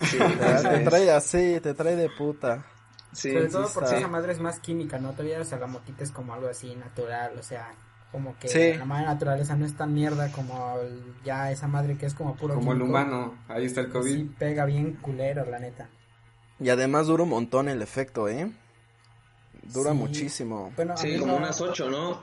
Sí, 0.00 0.18
Te, 0.68 0.80
trae 0.80 1.10
así, 1.12 1.60
te 1.62 1.72
trae 1.72 1.94
de 1.94 2.10
puta. 2.10 2.66
sí, 3.12 3.30
Sobre 3.32 3.46
sí 3.46 3.52
todo 3.52 3.68
porque 3.72 3.86
está. 3.86 3.98
esa 3.98 4.08
madre 4.08 4.32
es 4.32 4.40
más 4.40 4.58
química, 4.58 4.98
¿no? 4.98 5.12
Todavía 5.12 5.40
o 5.40 5.44
sea, 5.44 5.58
la 5.58 5.68
motita 5.68 6.02
es 6.02 6.10
como 6.10 6.34
algo 6.34 6.48
así 6.48 6.74
natural, 6.74 7.38
o 7.38 7.42
sea, 7.44 7.72
como 8.12 8.38
que 8.38 8.48
Sí. 8.48 8.74
la 8.78 8.84
madre 8.84 9.06
naturaleza 9.06 9.56
no 9.56 9.66
es 9.66 9.76
tan 9.76 9.92
mierda 9.92 10.30
como 10.32 10.78
el- 10.80 11.14
ya 11.24 11.50
esa 11.50 11.68
madre 11.68 11.96
que 11.98 12.06
es 12.06 12.14
como 12.14 12.34
puro 12.36 12.54
Como 12.54 12.72
el 12.72 12.82
humano. 12.82 13.36
Ahí 13.48 13.66
está 13.66 13.80
el 13.82 13.88
COVID. 13.90 14.14
Sí, 14.14 14.34
pega 14.38 14.64
bien 14.64 14.94
culero, 14.94 15.44
la 15.44 15.58
neta. 15.58 15.88
Y 16.58 16.68
además 16.70 17.06
dura 17.08 17.24
un 17.24 17.28
montón 17.30 17.68
el 17.68 17.82
efecto, 17.82 18.28
¿eh? 18.28 18.50
Dura 19.62 19.90
Sí. 19.92 19.96
muchísimo. 19.98 20.72
Bueno, 20.76 20.94
a 20.94 20.96
Sí, 20.96 21.18
como 21.18 21.32
no- 21.32 21.38
unas 21.38 21.60
ocho, 21.60 21.90
¿no? 21.90 22.22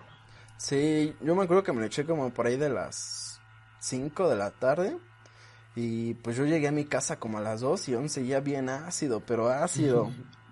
Sí, 0.58 1.16
yo 1.22 1.36
me 1.36 1.44
acuerdo 1.44 1.64
que 1.64 1.74
me 1.74 1.82
lo 1.82 1.86
eché 1.86 2.06
como 2.06 2.30
por 2.32 2.48
ahí 2.48 2.56
de 2.58 2.70
las 2.70 3.40
5 3.80 4.30
de 4.30 4.36
la 4.38 4.52
tarde. 4.52 4.98
Y 5.76 6.14
pues 6.16 6.38
yo 6.38 6.46
llegué 6.46 6.68
a 6.68 6.72
mi 6.72 6.86
casa 6.86 7.20
como 7.20 7.40
a 7.40 7.42
las 7.42 7.62
2 7.62 7.90
y 7.90 7.96
aún 7.96 8.08
seguía 8.08 8.40
bien 8.40 8.70
ácido, 8.70 9.20
pero 9.22 9.50
ácido. 9.50 10.10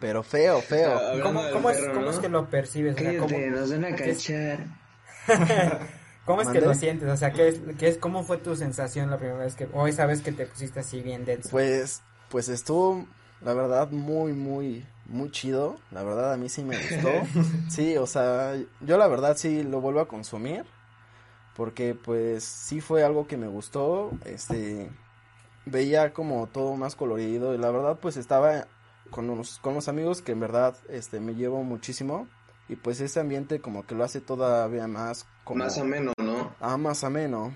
pero 0.00 0.22
feo, 0.22 0.60
feo. 0.60 0.98
Ah, 0.98 1.20
¿Cómo, 1.22 1.42
cómo 1.52 1.70
es, 1.70 1.78
perro, 1.78 1.94
cómo 1.94 2.06
¿no? 2.06 2.10
es 2.10 2.18
que 2.18 2.28
lo 2.28 2.48
percibes? 2.48 2.94
O 2.94 2.98
sea, 2.98 3.16
¿cómo, 3.16 3.28
Cállate, 3.28 3.50
nos 3.50 3.70
van 3.70 3.84
a 3.84 3.96
cachar. 3.96 4.58
cómo 6.24 6.42
es 6.42 6.48
que 6.48 6.60
lo 6.60 6.74
sientes? 6.74 7.08
O 7.08 7.16
sea, 7.16 7.32
¿qué 7.32 7.48
es, 7.48 7.60
qué 7.78 7.88
es, 7.88 7.98
¿cómo 7.98 8.24
fue 8.24 8.38
tu 8.38 8.56
sensación 8.56 9.10
la 9.10 9.18
primera 9.18 9.38
vez 9.38 9.54
que, 9.54 9.68
o 9.72 9.86
esa 9.86 10.06
vez 10.06 10.20
que 10.20 10.32
te 10.32 10.46
pusiste 10.46 10.80
así 10.80 11.00
bien 11.00 11.24
denso? 11.24 11.50
Pues, 11.50 12.02
pues 12.28 12.48
estuvo, 12.48 13.06
la 13.42 13.54
verdad, 13.54 13.90
muy, 13.90 14.32
muy, 14.32 14.86
muy 15.06 15.30
chido. 15.30 15.76
La 15.90 16.02
verdad, 16.02 16.32
a 16.32 16.36
mí 16.36 16.48
sí 16.48 16.64
me 16.64 16.76
gustó. 16.76 17.10
Sí, 17.68 17.96
o 17.96 18.06
sea, 18.06 18.54
yo 18.80 18.98
la 18.98 19.06
verdad 19.06 19.36
sí 19.36 19.62
lo 19.62 19.80
vuelvo 19.80 20.00
a 20.00 20.08
consumir. 20.08 20.64
Porque, 21.56 21.94
pues, 21.94 22.42
sí 22.42 22.80
fue 22.80 23.04
algo 23.04 23.28
que 23.28 23.36
me 23.36 23.46
gustó. 23.46 24.10
Este, 24.24 24.90
veía 25.66 26.12
como 26.12 26.48
todo 26.48 26.74
más 26.74 26.96
colorido. 26.96 27.54
Y 27.54 27.58
la 27.58 27.70
verdad, 27.70 27.98
pues, 28.00 28.16
estaba 28.16 28.66
con 29.10 29.26
los, 29.26 29.58
con 29.58 29.74
los 29.74 29.88
amigos 29.88 30.22
que 30.22 30.32
en 30.32 30.40
verdad, 30.40 30.76
este, 30.88 31.20
me 31.20 31.34
llevo 31.34 31.62
muchísimo. 31.62 32.28
Y 32.68 32.76
pues 32.76 33.00
ese 33.00 33.20
ambiente 33.20 33.60
como 33.60 33.86
que 33.86 33.94
lo 33.94 34.04
hace 34.04 34.20
todavía 34.20 34.86
más 34.86 35.26
como... 35.44 35.64
Más 35.64 35.76
ameno, 35.78 36.12
¿no? 36.18 36.54
Ah, 36.60 36.78
más 36.78 37.04
ameno. 37.04 37.54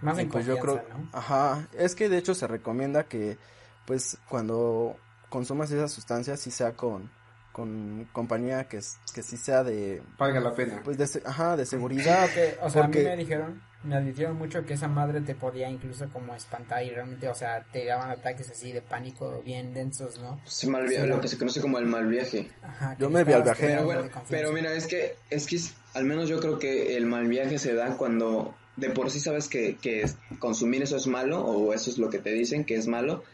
Más 0.00 0.16
Y 0.18 0.22
en 0.22 0.28
pues 0.28 0.46
yo 0.46 0.58
creo, 0.58 0.80
¿no? 0.88 1.08
ajá, 1.12 1.66
es 1.72 1.96
que 1.96 2.08
de 2.08 2.18
hecho 2.18 2.32
se 2.34 2.46
recomienda 2.46 3.08
que 3.08 3.36
pues 3.84 4.18
cuando 4.28 4.96
consumas 5.28 5.72
esas 5.72 5.90
sustancias 5.90 6.38
sí 6.38 6.52
sea 6.52 6.76
con, 6.76 7.10
con 7.58 8.08
compañía 8.12 8.64
que, 8.68 8.76
es- 8.76 8.98
que 9.12 9.22
sí 9.24 9.36
sea 9.36 9.64
de, 9.64 10.00
Valga 10.16 10.38
la 10.38 10.54
pena. 10.54 10.80
pues 10.84 10.96
de, 10.96 11.20
ajá, 11.24 11.56
de 11.56 11.66
seguridad. 11.66 12.28
O 12.62 12.70
sea, 12.70 12.82
porque- 12.82 13.00
a 13.00 13.02
mí 13.02 13.08
me 13.10 13.16
dijeron, 13.16 13.60
me 13.82 13.96
advirtieron 13.96 14.36
mucho 14.36 14.64
que 14.64 14.74
esa 14.74 14.86
madre 14.86 15.20
te 15.20 15.34
podía 15.34 15.68
incluso 15.68 16.08
como 16.12 16.34
espantar 16.34 16.84
y 16.84 16.90
realmente, 16.90 17.28
o 17.28 17.34
sea, 17.34 17.64
te 17.72 17.84
daban 17.84 18.10
ataques 18.10 18.48
así 18.50 18.70
de 18.72 18.80
pánico 18.82 19.42
bien 19.44 19.74
densos, 19.74 20.18
¿no? 20.20 20.40
Sí, 20.46 20.68
mal 20.68 20.86
via- 20.86 21.02
Sí. 21.02 21.06
lo 21.08 21.20
que 21.20 21.26
se 21.28 21.36
conoce 21.36 21.60
como 21.60 21.78
el 21.78 21.86
mal 21.86 22.06
viaje. 22.06 22.50
Ajá, 22.62 22.96
Yo 22.98 23.10
me 23.10 23.24
vi 23.24 23.32
al 23.32 23.42
viajero. 23.42 23.72
Pero 23.72 23.84
bueno, 23.84 24.02
pero 24.30 24.52
mira, 24.52 24.72
es 24.72 24.86
que, 24.86 25.16
es 25.30 25.46
que 25.46 25.56
es- 25.56 25.74
al 25.94 26.04
menos 26.04 26.28
yo 26.28 26.38
creo 26.40 26.58
que 26.60 26.96
el 26.96 27.06
mal 27.06 27.26
viaje 27.26 27.58
se 27.58 27.74
da 27.74 27.96
cuando 27.96 28.54
de 28.76 28.90
por 28.90 29.10
sí 29.10 29.18
sabes 29.18 29.48
que, 29.48 29.76
que 29.76 30.08
consumir 30.38 30.82
eso 30.84 30.96
es 30.96 31.08
malo 31.08 31.44
o 31.44 31.72
eso 31.74 31.90
es 31.90 31.98
lo 31.98 32.10
que 32.10 32.18
te 32.20 32.30
dicen 32.30 32.64
que 32.64 32.76
es 32.76 32.86
malo 32.86 33.24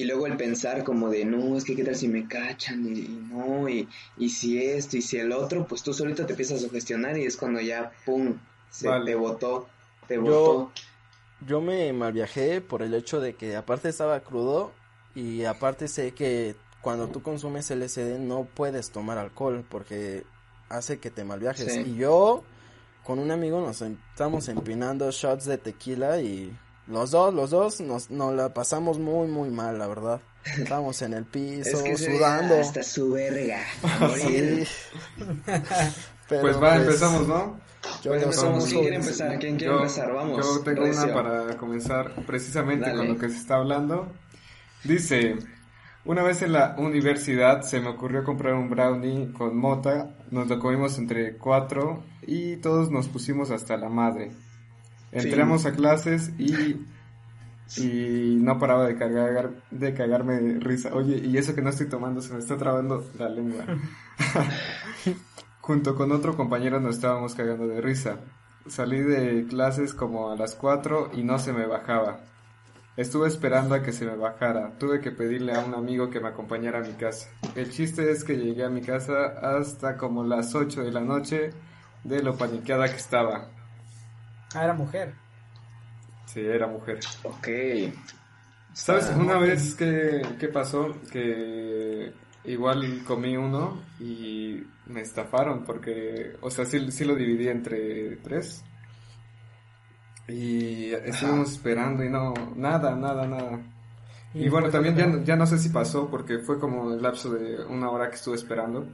y 0.00 0.04
luego 0.04 0.26
el 0.26 0.36
pensar 0.36 0.84
como 0.84 1.08
de 1.10 1.24
no, 1.24 1.56
es 1.56 1.64
que 1.64 1.74
qué 1.76 1.84
tal 1.84 1.96
si 1.96 2.08
me 2.08 2.26
cachan 2.28 2.86
y, 2.86 3.00
y 3.00 3.28
no, 3.32 3.68
y, 3.68 3.88
y 4.16 4.28
si 4.30 4.58
esto 4.62 4.96
y 4.96 5.02
si 5.02 5.16
el 5.18 5.32
otro, 5.32 5.66
pues 5.66 5.82
tú 5.82 5.92
solito 5.92 6.24
te 6.26 6.32
empiezas 6.32 6.58
a 6.62 6.66
sugestionar 6.66 7.16
y 7.18 7.24
es 7.24 7.36
cuando 7.36 7.60
ya, 7.60 7.90
pum, 8.04 8.34
se 8.70 8.88
Vale. 8.88 9.04
te 9.06 9.14
botó, 9.14 9.68
te 10.06 10.14
Yo- 10.16 10.22
botó. 10.22 10.72
Yo 11.46 11.60
me 11.60 11.92
malviajé 11.92 12.60
por 12.60 12.82
el 12.82 12.94
hecho 12.94 13.20
de 13.20 13.34
que 13.36 13.54
aparte 13.54 13.88
estaba 13.88 14.18
crudo 14.20 14.72
y 15.14 15.44
aparte 15.44 15.86
sé 15.86 16.12
que 16.12 16.56
cuando 16.80 17.06
tú 17.08 17.22
consumes 17.22 17.70
LSD 17.70 18.18
no 18.18 18.44
puedes 18.44 18.90
tomar 18.90 19.18
alcohol 19.18 19.64
porque 19.68 20.24
hace 20.68 20.98
que 20.98 21.10
te 21.10 21.22
malviajes. 21.24 21.72
Sí. 21.72 21.80
Y 21.86 21.94
yo 21.96 22.42
con 23.04 23.20
un 23.20 23.30
amigo 23.30 23.60
nos 23.60 23.82
estamos 23.82 24.48
empinando 24.48 25.10
shots 25.12 25.44
de 25.44 25.58
tequila 25.58 26.20
y 26.20 26.56
los 26.88 27.10
dos, 27.10 27.34
los 27.34 27.50
dos 27.50 27.80
nos, 27.80 28.10
nos 28.10 28.34
la 28.34 28.52
pasamos 28.54 28.98
muy 28.98 29.28
muy 29.28 29.50
mal, 29.50 29.78
la 29.78 29.86
verdad. 29.86 30.20
Estábamos 30.56 31.02
en 31.02 31.12
el 31.14 31.24
piso, 31.24 31.68
Es 31.70 31.82
que 31.82 31.96
sudando. 31.96 32.58
hasta 32.58 32.82
su 32.82 33.12
verga. 33.12 33.60
Sí. 34.16 34.64
Pero, 36.28 36.40
pues 36.42 36.62
va, 36.62 36.76
empezamos, 36.76 37.26
¿no? 37.26 37.58
yo 38.02 38.10
Pues 38.10 38.22
empezamos. 38.22 38.64
¿Quién 38.66 38.80
quiere 38.80 38.96
empezar? 38.96 39.38
¿Quién 39.38 39.56
quiere 39.56 39.74
empezar? 39.74 40.12
Vamos, 40.12 40.36
Yo 40.38 40.60
tengo 40.62 40.82
recio. 40.84 41.04
una 41.04 41.14
para 41.14 41.56
comenzar 41.56 42.14
precisamente 42.26 42.86
Dale. 42.86 42.98
con 42.98 43.08
lo 43.08 43.18
que 43.18 43.28
se 43.30 43.36
está 43.36 43.56
hablando. 43.56 44.10
Dice, 44.84 45.36
una 46.04 46.22
vez 46.22 46.42
en 46.42 46.52
la 46.52 46.74
universidad 46.78 47.62
se 47.62 47.80
me 47.80 47.88
ocurrió 47.88 48.24
comprar 48.24 48.54
un 48.54 48.70
brownie 48.70 49.32
con 49.32 49.56
mota, 49.56 50.10
nos 50.30 50.48
lo 50.48 50.58
comimos 50.58 50.98
entre 50.98 51.36
cuatro 51.36 52.02
y 52.22 52.56
todos 52.56 52.90
nos 52.90 53.08
pusimos 53.08 53.50
hasta 53.50 53.76
la 53.76 53.88
madre. 53.88 54.32
Entramos 55.12 55.66
a 55.66 55.72
clases 55.72 56.32
y, 56.38 56.84
y 57.76 58.36
no 58.40 58.58
paraba 58.58 58.86
de, 58.86 58.96
cagar, 58.96 59.50
de 59.70 59.94
cagarme 59.94 60.34
de 60.34 60.60
risa. 60.60 60.94
Oye, 60.94 61.18
y 61.18 61.36
eso 61.38 61.54
que 61.54 61.62
no 61.62 61.70
estoy 61.70 61.88
tomando, 61.88 62.20
se 62.20 62.32
me 62.32 62.38
está 62.38 62.56
trabando 62.56 63.04
la 63.18 63.28
lengua. 63.28 63.64
Junto 65.60 65.94
con 65.94 66.12
otro 66.12 66.36
compañero 66.36 66.80
nos 66.80 66.96
estábamos 66.96 67.34
cagando 67.34 67.66
de 67.66 67.80
risa. 67.80 68.20
Salí 68.66 69.00
de 69.00 69.46
clases 69.48 69.94
como 69.94 70.30
a 70.30 70.36
las 70.36 70.54
4 70.54 71.12
y 71.14 71.22
no 71.22 71.38
se 71.38 71.52
me 71.52 71.66
bajaba. 71.66 72.20
Estuve 72.98 73.28
esperando 73.28 73.76
a 73.76 73.82
que 73.82 73.92
se 73.92 74.04
me 74.04 74.16
bajara. 74.16 74.76
Tuve 74.78 75.00
que 75.00 75.12
pedirle 75.12 75.52
a 75.54 75.60
un 75.60 75.74
amigo 75.74 76.10
que 76.10 76.20
me 76.20 76.28
acompañara 76.28 76.80
a 76.80 76.82
mi 76.82 76.94
casa. 76.94 77.30
El 77.54 77.70
chiste 77.70 78.10
es 78.10 78.24
que 78.24 78.36
llegué 78.36 78.64
a 78.64 78.70
mi 78.70 78.82
casa 78.82 79.38
hasta 79.40 79.96
como 79.96 80.24
las 80.24 80.54
8 80.54 80.82
de 80.82 80.90
la 80.90 81.00
noche 81.00 81.50
de 82.02 82.22
lo 82.22 82.36
paniqueada 82.36 82.88
que 82.88 82.96
estaba. 82.96 83.50
Ah, 84.54 84.64
era 84.64 84.74
mujer. 84.74 85.14
Sí, 86.26 86.40
era 86.40 86.66
mujer. 86.66 87.00
Ok. 87.22 87.48
¿Sabes? 88.72 89.10
Ah, 89.12 89.16
Una 89.18 89.38
vez 89.38 89.74
que, 89.74 90.22
que 90.38 90.48
pasó 90.48 90.94
que 91.10 92.12
igual 92.44 93.02
comí 93.04 93.36
uno 93.36 93.82
y 94.00 94.62
me 94.86 95.00
estafaron 95.02 95.64
porque, 95.64 96.36
o 96.40 96.50
sea, 96.50 96.64
sí, 96.64 96.90
sí 96.90 97.04
lo 97.04 97.14
dividí 97.14 97.48
entre 97.48 98.16
tres. 98.16 98.64
Y 100.28 100.92
estuvimos 100.92 101.52
esperando 101.52 102.04
y 102.04 102.10
no, 102.10 102.34
nada, 102.54 102.94
nada, 102.94 103.26
nada. 103.26 103.60
Y, 104.34 104.48
bueno, 104.50 104.66
después 104.66 104.72
también 104.72 105.20
ya, 105.20 105.24
ya 105.24 105.36
no 105.36 105.46
sé 105.46 105.58
si 105.58 105.70
pasó 105.70 106.10
porque 106.10 106.38
fue 106.40 106.60
como 106.60 106.92
el 106.92 107.02
lapso 107.02 107.30
de 107.30 107.64
una 107.64 107.90
hora 107.90 108.10
que 108.10 108.16
estuve 108.16 108.36
esperando. 108.36 108.86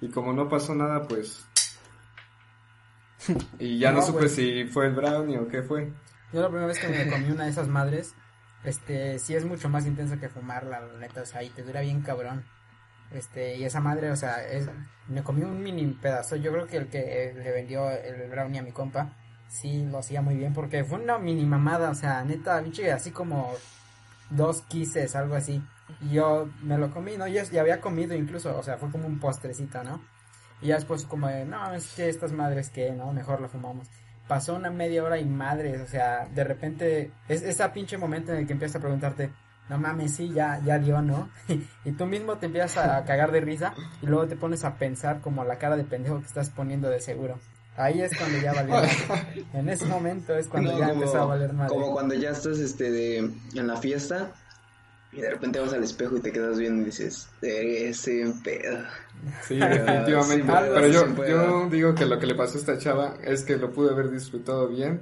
Y 0.00 0.08
como 0.08 0.32
no 0.32 0.48
pasó 0.48 0.74
nada, 0.74 1.02
pues... 1.06 1.46
Y 3.58 3.78
ya 3.78 3.90
no, 3.90 3.98
No, 3.98 4.06
supe 4.06 4.28
si 4.28 4.64
fue 4.64 4.86
el 4.86 4.94
brownie 4.94 5.38
o 5.38 5.48
qué 5.48 5.62
fue. 5.62 5.92
Yo 6.32 6.40
la 6.40 6.48
primera 6.48 6.66
vez 6.66 6.78
que 6.78 6.88
me 6.88 7.08
comí 7.08 7.30
una 7.30 7.44
de 7.44 7.50
esas 7.50 7.68
madres, 7.68 8.14
este, 8.64 9.18
sí 9.18 9.34
es 9.34 9.44
mucho 9.44 9.68
más 9.68 9.86
intenso 9.86 10.18
que 10.18 10.28
fumarla, 10.28 10.80
la 10.80 10.98
neta, 10.98 11.22
o 11.22 11.26
sea, 11.26 11.42
y 11.42 11.50
te 11.50 11.62
dura 11.62 11.80
bien 11.80 12.02
cabrón. 12.02 12.44
Este, 13.12 13.56
y 13.56 13.64
esa 13.64 13.80
madre, 13.80 14.10
o 14.10 14.16
sea, 14.16 14.44
es, 14.44 14.68
me 15.08 15.22
comí 15.22 15.42
un 15.42 15.62
mini 15.62 15.86
pedazo. 15.92 16.36
Yo 16.36 16.50
creo 16.50 16.66
que 16.66 16.78
el 16.78 16.88
que 16.88 17.32
le 17.36 17.52
vendió 17.52 17.90
el 17.90 18.28
brownie 18.28 18.58
a 18.58 18.62
mi 18.62 18.72
compa, 18.72 19.12
sí 19.48 19.84
lo 19.84 19.98
hacía 19.98 20.20
muy 20.20 20.36
bien, 20.36 20.52
porque 20.52 20.84
fue 20.84 20.98
una 20.98 21.18
mini 21.18 21.44
mamada, 21.44 21.90
o 21.90 21.94
sea, 21.94 22.24
neta, 22.24 22.60
pinche, 22.62 22.90
así 22.90 23.12
como 23.12 23.54
dos 24.30 24.62
quises, 24.62 25.14
algo 25.14 25.36
así. 25.36 25.62
Y 26.00 26.14
yo 26.14 26.48
me 26.62 26.78
lo 26.78 26.90
comí, 26.90 27.16
¿no? 27.16 27.28
Ya, 27.28 27.44
ya 27.44 27.60
había 27.60 27.80
comido 27.80 28.14
incluso, 28.14 28.56
o 28.58 28.62
sea, 28.62 28.76
fue 28.78 28.90
como 28.90 29.06
un 29.06 29.20
postrecito, 29.20 29.84
¿no? 29.84 30.00
Y 30.62 30.68
ya 30.68 30.76
después 30.76 31.04
como 31.04 31.28
de, 31.28 31.44
no, 31.44 31.72
es 31.74 31.92
que 31.94 32.08
estas 32.08 32.32
madres 32.32 32.70
que, 32.70 32.90
¿no? 32.92 33.12
Mejor 33.12 33.40
lo 33.40 33.48
fumamos. 33.48 33.88
Pasó 34.28 34.54
una 34.54 34.70
media 34.70 35.04
hora 35.04 35.18
y 35.18 35.24
madres, 35.26 35.80
o 35.82 35.86
sea, 35.86 36.26
de 36.34 36.44
repente, 36.44 37.10
es 37.28 37.42
ese 37.42 37.68
pinche 37.70 37.98
momento 37.98 38.32
en 38.32 38.38
el 38.38 38.46
que 38.46 38.54
empiezas 38.54 38.76
a 38.76 38.80
preguntarte, 38.80 39.30
no 39.68 39.78
mames, 39.78 40.14
sí, 40.14 40.30
ya, 40.32 40.60
ya 40.64 40.78
dio, 40.78 41.02
¿no? 41.02 41.28
y 41.84 41.92
tú 41.92 42.06
mismo 42.06 42.36
te 42.38 42.46
empiezas 42.46 42.78
a 42.78 43.04
cagar 43.04 43.32
de 43.32 43.40
risa 43.40 43.74
y 44.00 44.06
luego 44.06 44.26
te 44.26 44.36
pones 44.36 44.64
a 44.64 44.76
pensar 44.76 45.20
como 45.20 45.44
la 45.44 45.58
cara 45.58 45.76
de 45.76 45.84
pendejo 45.84 46.20
que 46.20 46.26
estás 46.26 46.48
poniendo 46.50 46.88
de 46.88 47.00
seguro. 47.00 47.38
Ahí 47.76 48.00
es 48.00 48.16
cuando 48.16 48.38
ya 48.38 48.52
valió. 48.52 48.76
en 49.52 49.68
ese 49.68 49.84
momento 49.86 50.34
es 50.36 50.46
cuando 50.48 50.72
No, 50.72 50.78
ya 50.78 50.88
como- 50.90 51.00
empezó 51.02 51.20
a 51.22 51.24
valer 51.26 51.52
madre. 51.52 51.68
Como 51.74 51.92
cuando 51.92 52.14
ya 52.14 52.30
estás 52.30 52.58
este 52.60 52.90
de 52.90 53.18
en 53.18 53.66
la 53.66 53.76
fiesta 53.76 54.32
y 55.14 55.20
de 55.20 55.30
repente 55.30 55.60
vas 55.60 55.72
al 55.72 55.84
espejo 55.84 56.16
y 56.16 56.20
te 56.20 56.32
quedas 56.32 56.58
viendo 56.58 56.82
y 56.82 56.86
dices, 56.86 57.28
ese 57.42 58.32
pedo. 58.42 58.78
Sí, 59.46 59.56
definitivamente. 59.58 60.44
sí, 60.46 60.52
pero 60.74 60.86
yo, 60.88 61.26
yo 61.26 61.68
digo 61.70 61.94
que 61.94 62.06
lo 62.06 62.18
que 62.18 62.26
le 62.26 62.34
pasó 62.34 62.56
a 62.56 62.60
esta 62.60 62.78
chava 62.78 63.16
es 63.22 63.44
que 63.44 63.56
lo 63.56 63.70
pude 63.72 63.90
haber 63.90 64.10
disfrutado 64.10 64.68
bien, 64.68 65.00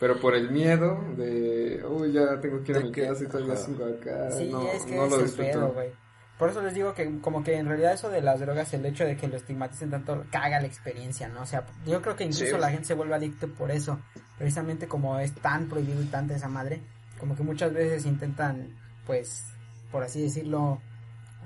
pero 0.00 0.20
por 0.20 0.34
el 0.34 0.50
miedo 0.50 0.98
de, 1.16 1.84
uy, 1.88 2.12
ya 2.12 2.40
tengo 2.40 2.62
que 2.62 2.72
ir 2.72 2.78
a 2.78 2.80
mi 2.80 2.92
casa 2.92 3.24
y 3.24 3.26
todavía 3.28 3.56
sigo 3.56 3.84
acá. 3.84 4.30
Sí, 4.32 4.48
no, 4.50 4.68
es 4.70 4.82
que 4.84 4.96
no 4.96 5.04
es 5.06 5.10
lo 5.12 5.18
disfruto. 5.18 5.50
pedo, 5.52 5.72
güey. 5.72 5.90
Por 6.38 6.50
eso 6.50 6.60
les 6.62 6.74
digo 6.74 6.94
que 6.94 7.20
como 7.20 7.44
que 7.44 7.54
en 7.54 7.66
realidad 7.68 7.92
eso 7.94 8.10
de 8.10 8.20
las 8.20 8.40
drogas, 8.40 8.74
el 8.74 8.84
hecho 8.84 9.04
de 9.04 9.16
que 9.16 9.28
lo 9.28 9.36
estigmaticen 9.36 9.90
tanto, 9.90 10.24
caga 10.32 10.60
la 10.60 10.66
experiencia, 10.66 11.28
¿no? 11.28 11.42
O 11.42 11.46
sea, 11.46 11.64
yo 11.86 12.02
creo 12.02 12.16
que 12.16 12.24
incluso 12.24 12.56
Sí. 12.56 12.60
la 12.60 12.70
gente 12.70 12.86
se 12.86 12.94
vuelve 12.94 13.14
adicto 13.14 13.46
por 13.48 13.70
eso. 13.70 14.00
Precisamente 14.36 14.88
como 14.88 15.16
es 15.20 15.32
tan 15.36 15.68
prohibido 15.68 16.02
y 16.02 16.06
tanta 16.06 16.34
esa 16.34 16.48
madre, 16.48 16.80
como 17.20 17.36
que 17.36 17.44
muchas 17.44 17.72
veces 17.72 18.04
intentan, 18.04 18.68
pues, 19.06 19.44
por 19.90 20.02
así 20.02 20.22
decirlo, 20.22 20.80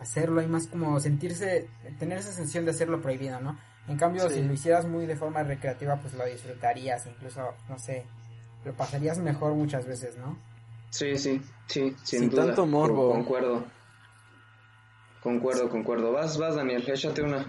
hacerlo 0.00 0.40
y 0.42 0.46
más 0.46 0.66
como 0.68 0.98
sentirse, 1.00 1.68
tener 1.98 2.18
esa 2.18 2.32
sensación 2.32 2.64
de 2.64 2.70
hacerlo 2.72 3.00
prohibido, 3.00 3.40
¿no? 3.40 3.58
En 3.88 3.96
cambio, 3.96 4.28
Sí. 4.28 4.36
si 4.36 4.42
lo 4.44 4.52
hicieras 4.52 4.86
muy 4.86 5.06
de 5.06 5.16
forma 5.16 5.42
recreativa, 5.42 5.96
pues 5.96 6.14
lo 6.14 6.24
disfrutarías, 6.26 7.06
incluso, 7.06 7.54
no 7.68 7.78
sé, 7.78 8.04
lo 8.64 8.72
pasarías 8.74 9.18
mejor 9.18 9.54
muchas 9.54 9.86
veces, 9.86 10.16
¿no? 10.18 10.36
Sí, 10.90 11.16
sí, 11.18 11.42
sí, 11.66 11.94
sin, 12.02 12.20
Sin 12.20 12.30
duda. 12.30 12.46
tanto 12.46 12.66
morbo. 12.66 13.10
Con- 13.10 13.22
Concuerdo. 13.22 13.64
Concuerdo, 15.22 15.68
concuerdo. 15.68 16.12
Vas, 16.12 16.38
vas, 16.38 16.54
Daniel, 16.54 16.84
échate 16.88 17.22
una. 17.22 17.44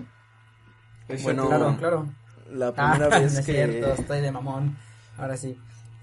Bueno. 1.24 1.48
Claro, 1.48 1.76
claro. 1.78 2.10
La 2.52 2.68
Ah, 2.76 2.94
primera 2.94 3.10
no 3.16 3.22
vez 3.22 3.34
es 3.38 3.46
que... 3.46 3.54
cierto, 3.54 3.94
estoy 3.94 4.22
de 4.22 4.32
mamón. 4.32 4.78
Ahora 5.18 5.38
sí. 5.38 5.58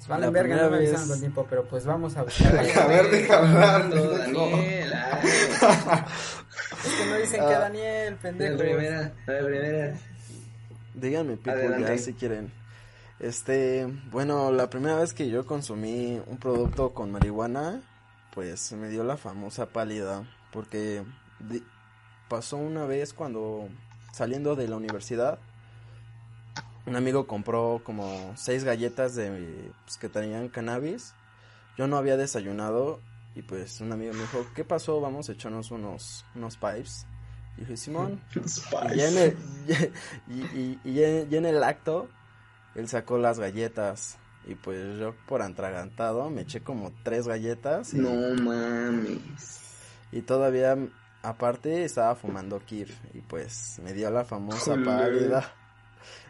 Vale 0.09 0.27
La 0.27 0.31
verga, 0.31 0.57
no 0.57 0.71
me 0.71 0.77
avisaron 0.77 1.01
vez- 1.03 1.09
con 1.11 1.21
tiempo, 1.21 1.47
pero 1.51 1.65
pues 1.65 1.85
vamos 1.85 2.17
a 2.17 2.23
buscar. 2.25 2.57
A 2.59 2.87
ver, 2.87 3.11
deja 3.11 3.39
hablar. 3.39 3.91
Daniel. 3.91 4.93
ay. 4.95 5.29
es 6.85 6.93
que 6.95 7.07
no 7.11 7.17
dicen 7.17 7.41
que 7.41 7.55
Ah, 7.55 7.59
Daniel, 7.59 8.15
La 8.15 8.21
pendejo. 8.21 8.59
primera, 8.59 9.13
la 9.27 9.39
primera. 9.47 9.95
Díganme, 10.95 11.37
people, 11.37 11.53
Adelante. 11.53 11.97
ya 11.97 11.99
si 12.03 12.13
quieren. 12.15 12.53
Este, 13.19 13.87
bueno, 14.11 14.53
la 14.53 14.69
primera 14.71 14.97
vez 14.97 15.13
que 15.15 15.29
yo 15.29 15.45
consumí 15.47 16.21
un 16.27 16.37
producto 16.39 16.93
con 16.95 17.11
marihuana, 17.11 17.83
pues 18.35 18.73
me 18.73 18.89
dio 18.89 19.05
la 19.05 19.17
famosa 19.17 19.67
pálida, 19.67 20.25
porque 20.53 21.03
pasó 22.29 22.57
una 22.59 22.85
vez 22.85 23.13
cuando 23.15 23.69
saliendo 24.13 24.55
de 24.57 24.69
la 24.69 24.77
universidad, 24.77 25.39
un 26.87 26.97
amigo 26.97 27.26
compró 27.26 27.81
como 27.85 28.33
seis 28.37 28.64
galletas 28.64 29.14
de 29.14 29.71
pues, 29.85 29.97
que 29.99 30.09
tenían 30.09 30.49
cannabis. 30.49 31.14
Yo 31.76 31.87
no 31.87 31.97
había 31.97 32.16
desayunado 32.16 33.00
y 33.35 33.43
pues 33.43 33.81
un 33.81 33.93
amigo 33.93 34.14
me 34.14 34.21
dijo, 34.21 34.47
¿qué 34.55 34.64
pasó? 34.64 35.00
Vamos 35.00 35.28
a 35.28 35.33
echarnos 35.33 35.71
unos 35.71 36.25
unos 36.35 36.57
pipes. 36.57 37.07
Y 37.57 37.61
dije, 37.61 37.76
Simón, 37.76 38.21
y 38.95 39.00
en 39.00 39.19
el, 39.19 39.37
y, 40.85 41.35
en 41.35 41.47
el 41.47 41.62
acto, 41.62 42.09
él 42.75 42.88
sacó 42.88 43.19
las 43.19 43.38
galletas. 43.38 44.19
Y 44.47 44.55
pues 44.55 44.99
yo 44.99 45.14
por 45.26 45.43
atragantado 45.43 46.31
me 46.31 46.43
eché 46.43 46.61
como 46.61 46.93
tres 47.02 47.26
galletas. 47.26 47.95
Y, 47.95 47.99
No 47.99 48.11
mames. 48.43 49.11
y 50.12 50.23
todavía 50.23 50.76
aparte 51.23 51.85
estaba 51.85 52.14
fumando 52.14 52.61
Kir 52.64 52.95
y 53.12 53.21
pues 53.23 53.81
me 53.83 53.93
dio 53.93 54.09
la 54.11 54.25
famosa 54.25 54.76
pálida. 54.85 55.52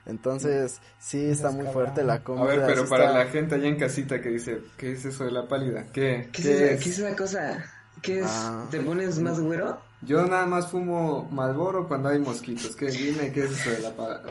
Entonces, 0.06 0.80
sí 1.00 1.24
está 1.26 1.50
muy 1.50 1.66
fuerte 1.66 2.04
la 2.04 2.14
A 2.14 2.22
comida. 2.24 2.44
ver, 2.46 2.62
pero 2.66 2.88
para 2.88 3.06
está- 3.06 3.18
la 3.18 3.26
gente 3.26 3.54
allá 3.56 3.66
en 3.68 3.76
casita 3.76 4.20
que 4.20 4.28
dice, 4.30 4.60
¿qué 4.76 4.92
es 4.92 5.04
eso 5.04 5.24
de 5.24 5.32
la 5.32 5.48
pálida? 5.48 5.86
¿Qué? 5.92 6.28
¿Qué, 6.32 6.42
¿Qué 6.42 6.54
es, 6.54 6.60
es? 6.78 6.84
qué 6.84 6.90
es 6.90 6.98
esa 7.00 7.16
cosa? 7.16 7.64
¿Qué 8.02 8.20
es? 8.20 8.26
Ah. 8.28 8.66
¿Te 8.70 8.80
pones 8.80 9.18
más 9.18 9.40
güero? 9.40 9.80
Yo 10.02 10.24
nada 10.26 10.46
más 10.46 10.68
fumo 10.68 11.28
Malboro 11.32 11.88
cuando 11.88 12.10
hay 12.10 12.18
mosquitos. 12.20 12.76
¿Qué? 12.76 12.86
Dime, 12.86 13.32
¿qué 13.32 13.44
es 13.44 13.50
eso 13.52 13.70
de 13.70 13.80
la 13.80 13.90
pálida? 13.96 14.22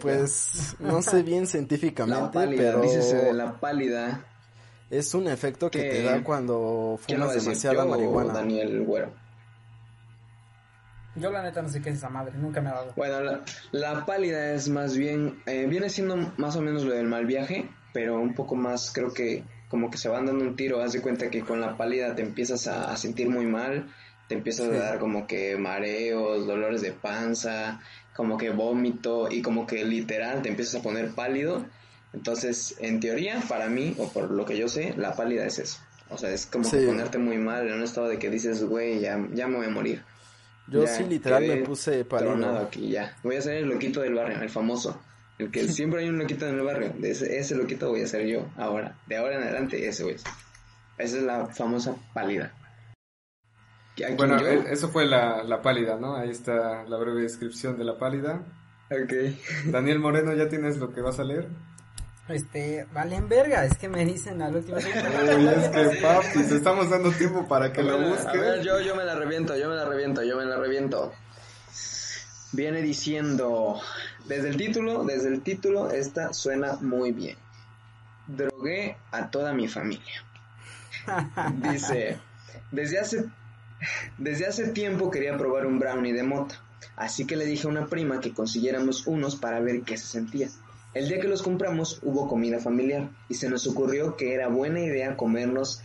Pues 0.00 0.76
no 0.80 1.02
sé 1.02 1.22
bien 1.22 1.40
La 1.42 1.46
científicamente, 1.46 2.30
pálida, 2.32 2.62
pero 2.72 2.80
dícese 2.82 3.16
de 3.16 3.32
la 3.34 3.60
pálida. 3.60 4.24
es 4.90 5.14
un 5.14 5.28
efecto 5.28 5.70
que 5.70 5.80
¿Qué? 5.82 5.90
te 5.90 6.02
da 6.02 6.24
cuando 6.24 6.98
¿Quién 7.06 7.20
lo 7.20 7.26
va 7.26 7.32
a 7.32 7.34
fumas 7.34 7.44
demasiada 7.44 7.76
¿Yo 7.76 7.82
o 7.84 7.88
marihuana. 7.88 8.32
Daniel 8.32 8.82
Güero? 8.84 9.12
Yo 11.14 11.30
la 11.30 11.42
neta 11.42 11.60
no 11.62 11.68
sé 11.68 11.82
qué 11.82 11.90
es 11.90 11.96
esa 11.96 12.08
madre, 12.08 12.32
nunca 12.38 12.60
me 12.60 12.70
ha 12.70 12.74
dado. 12.74 12.92
Bueno, 12.96 13.20
la, 13.20 13.42
la 13.72 14.06
pálida 14.06 14.52
es 14.54 14.68
más 14.68 14.96
bien, 14.96 15.42
eh, 15.46 15.66
viene 15.68 15.90
siendo 15.90 16.16
más 16.38 16.56
o 16.56 16.62
menos 16.62 16.84
lo 16.84 16.94
del 16.94 17.06
mal 17.06 17.26
viaje, 17.26 17.68
pero 17.92 18.18
un 18.20 18.34
poco 18.34 18.54
más, 18.56 18.90
creo 18.94 19.12
que 19.12 19.44
como 19.68 19.90
que 19.90 19.98
se 19.98 20.08
van 20.08 20.26
dando 20.26 20.44
un 20.44 20.56
tiro, 20.56 20.80
haz 20.82 20.92
de 20.92 21.00
cuenta 21.02 21.30
que 21.30 21.42
con 21.42 21.60
la 21.60 21.76
pálida 21.76 22.14
te 22.14 22.22
empiezas 22.22 22.66
a, 22.66 22.90
a 22.90 22.96
sentir 22.96 23.28
muy 23.28 23.46
mal, 23.46 23.90
te 24.28 24.34
empiezas 24.34 24.68
Sí. 24.68 24.74
a 24.74 24.78
dar 24.78 24.98
como 24.98 25.26
que 25.26 25.56
mareos, 25.58 26.46
dolores 26.46 26.80
de 26.82 26.92
panza, 26.92 27.80
como 28.14 28.38
que 28.38 28.50
vómito 28.50 29.30
y 29.30 29.42
como 29.42 29.66
que 29.66 29.84
literal 29.84 30.40
te 30.42 30.48
empiezas 30.48 30.80
a 30.80 30.82
poner 30.82 31.10
pálido. 31.12 31.64
Entonces, 32.14 32.76
en 32.80 33.00
teoría, 33.00 33.40
para 33.48 33.68
mí, 33.68 33.94
o 33.98 34.08
por 34.12 34.30
lo 34.30 34.44
que 34.44 34.56
yo 34.56 34.68
sé, 34.68 34.94
la 34.96 35.14
pálida 35.14 35.46
es 35.46 35.58
eso. 35.58 35.78
O 36.10 36.18
sea, 36.18 36.30
es 36.30 36.44
como 36.44 36.70
que 36.70 36.86
ponerte 36.86 37.16
muy 37.16 37.38
mal 37.38 37.66
en 37.66 37.74
un 37.74 37.82
estado 37.82 38.08
de 38.08 38.18
que 38.18 38.28
dices, 38.28 38.62
güey, 38.64 39.00
ya, 39.00 39.18
ya 39.32 39.46
me 39.48 39.56
voy 39.56 39.66
a 39.66 39.70
morir. 39.70 40.02
Yo 40.68 40.84
Ya 40.84 40.88
sí 40.88 41.04
literal 41.04 41.46
me 41.46 41.56
puse 41.58 42.04
pálido. 42.04 42.58
aquí, 42.58 42.90
ya. 42.90 43.16
Voy 43.22 43.36
a 43.36 43.42
ser 43.42 43.56
el 43.56 43.68
loquito 43.68 44.00
del 44.00 44.14
barrio, 44.14 44.40
el 44.40 44.48
famoso. 44.50 45.00
El 45.38 45.50
que 45.50 45.66
siempre 45.68 46.00
hay 46.00 46.08
un 46.08 46.18
loquito 46.18 46.46
en 46.46 46.54
el 46.58 46.62
barrio. 46.64 46.92
De 46.98 47.10
ese, 47.10 47.38
ese 47.38 47.54
loquito 47.56 47.88
voy 47.90 48.02
a 48.02 48.06
ser 48.06 48.26
yo 48.26 48.48
ahora. 48.56 48.96
De 49.06 49.16
ahora 49.16 49.36
en 49.36 49.42
adelante, 49.42 49.86
ese 49.86 50.04
voy 50.04 50.14
a 50.14 50.18
ser. 50.18 50.32
Esa 50.98 51.16
es 51.18 51.22
la 51.24 51.46
famosa 51.46 51.96
pálida. 52.14 52.52
¿A 53.92 53.94
quién 53.96 54.16
Bueno, 54.16 54.40
yo? 54.40 54.46
e- 54.46 54.72
eso 54.72 54.88
fue 54.88 55.04
la, 55.04 55.42
la 55.42 55.60
pálida, 55.62 55.96
¿no? 55.96 56.16
Ahí 56.16 56.30
está 56.30 56.84
la 56.84 56.96
breve 56.96 57.22
descripción 57.22 57.76
de 57.76 57.84
la 57.84 57.98
pálida. 57.98 58.42
Ok. 58.90 59.12
Daniel 59.70 59.98
Moreno, 59.98 60.32
¿ya 60.34 60.48
tienes 60.48 60.78
lo 60.78 60.92
que 60.92 61.00
vas 61.00 61.18
a 61.18 61.24
leer? 61.24 61.48
Este, 62.28 62.86
valen 62.92 63.28
verga, 63.28 63.64
es 63.64 63.76
que 63.76 63.88
me 63.88 64.04
dicen 64.04 64.40
al 64.42 64.54
último. 64.54 64.76
Uy, 64.76 64.84
es 64.84 65.68
que 65.68 65.98
papi, 66.00 66.42
te 66.48 66.56
estamos 66.56 66.88
dando 66.88 67.10
tiempo 67.10 67.48
para 67.48 67.72
que 67.72 67.82
lo 67.82 67.94
A 67.94 67.96
ver, 67.96 68.08
busques. 68.10 68.64
yo, 68.64 68.80
yo 68.80 68.94
me 68.94 69.04
la 69.04 69.16
reviento, 69.16 69.56
yo 69.56 69.68
me 69.68 69.74
la 69.74 69.84
reviento, 69.84 70.22
yo 70.22 70.36
me 70.36 70.44
la 70.44 70.56
reviento. 70.56 71.12
Viene 72.52 72.80
diciendo, 72.82 73.80
desde 74.26 74.50
el 74.50 74.56
título, 74.56 75.04
desde 75.04 75.28
el 75.28 75.42
título, 75.42 75.90
esta 75.90 76.32
suena 76.32 76.74
muy 76.80 77.12
bien. 77.12 77.36
Drogué 78.28 78.96
a 79.10 79.30
toda 79.30 79.52
mi 79.52 79.68
familia. 79.68 80.24
Dice, 81.54 82.20
desde 82.70 83.00
hace, 83.00 83.24
desde 84.18 84.46
hace 84.46 84.68
tiempo 84.68 85.10
quería 85.10 85.36
probar 85.36 85.66
un 85.66 85.80
brownie 85.80 86.12
de 86.12 86.22
mota, 86.22 86.62
así 86.94 87.26
que 87.26 87.36
le 87.36 87.46
dije 87.46 87.66
a 87.66 87.70
una 87.70 87.86
prima 87.86 88.20
que 88.20 88.32
consiguiéramos 88.32 89.06
unos 89.06 89.34
para 89.34 89.58
ver 89.58 89.82
qué 89.82 89.96
se 89.96 90.06
sentía. 90.06 90.48
El 90.94 91.08
día 91.08 91.20
que 91.20 91.28
los 91.28 91.42
compramos 91.42 92.00
hubo 92.02 92.28
comida 92.28 92.58
familiar 92.58 93.08
y 93.28 93.34
se 93.34 93.48
nos 93.48 93.66
ocurrió 93.66 94.16
que 94.16 94.34
era 94.34 94.48
buena 94.48 94.80
idea 94.80 95.16
comernos 95.16 95.82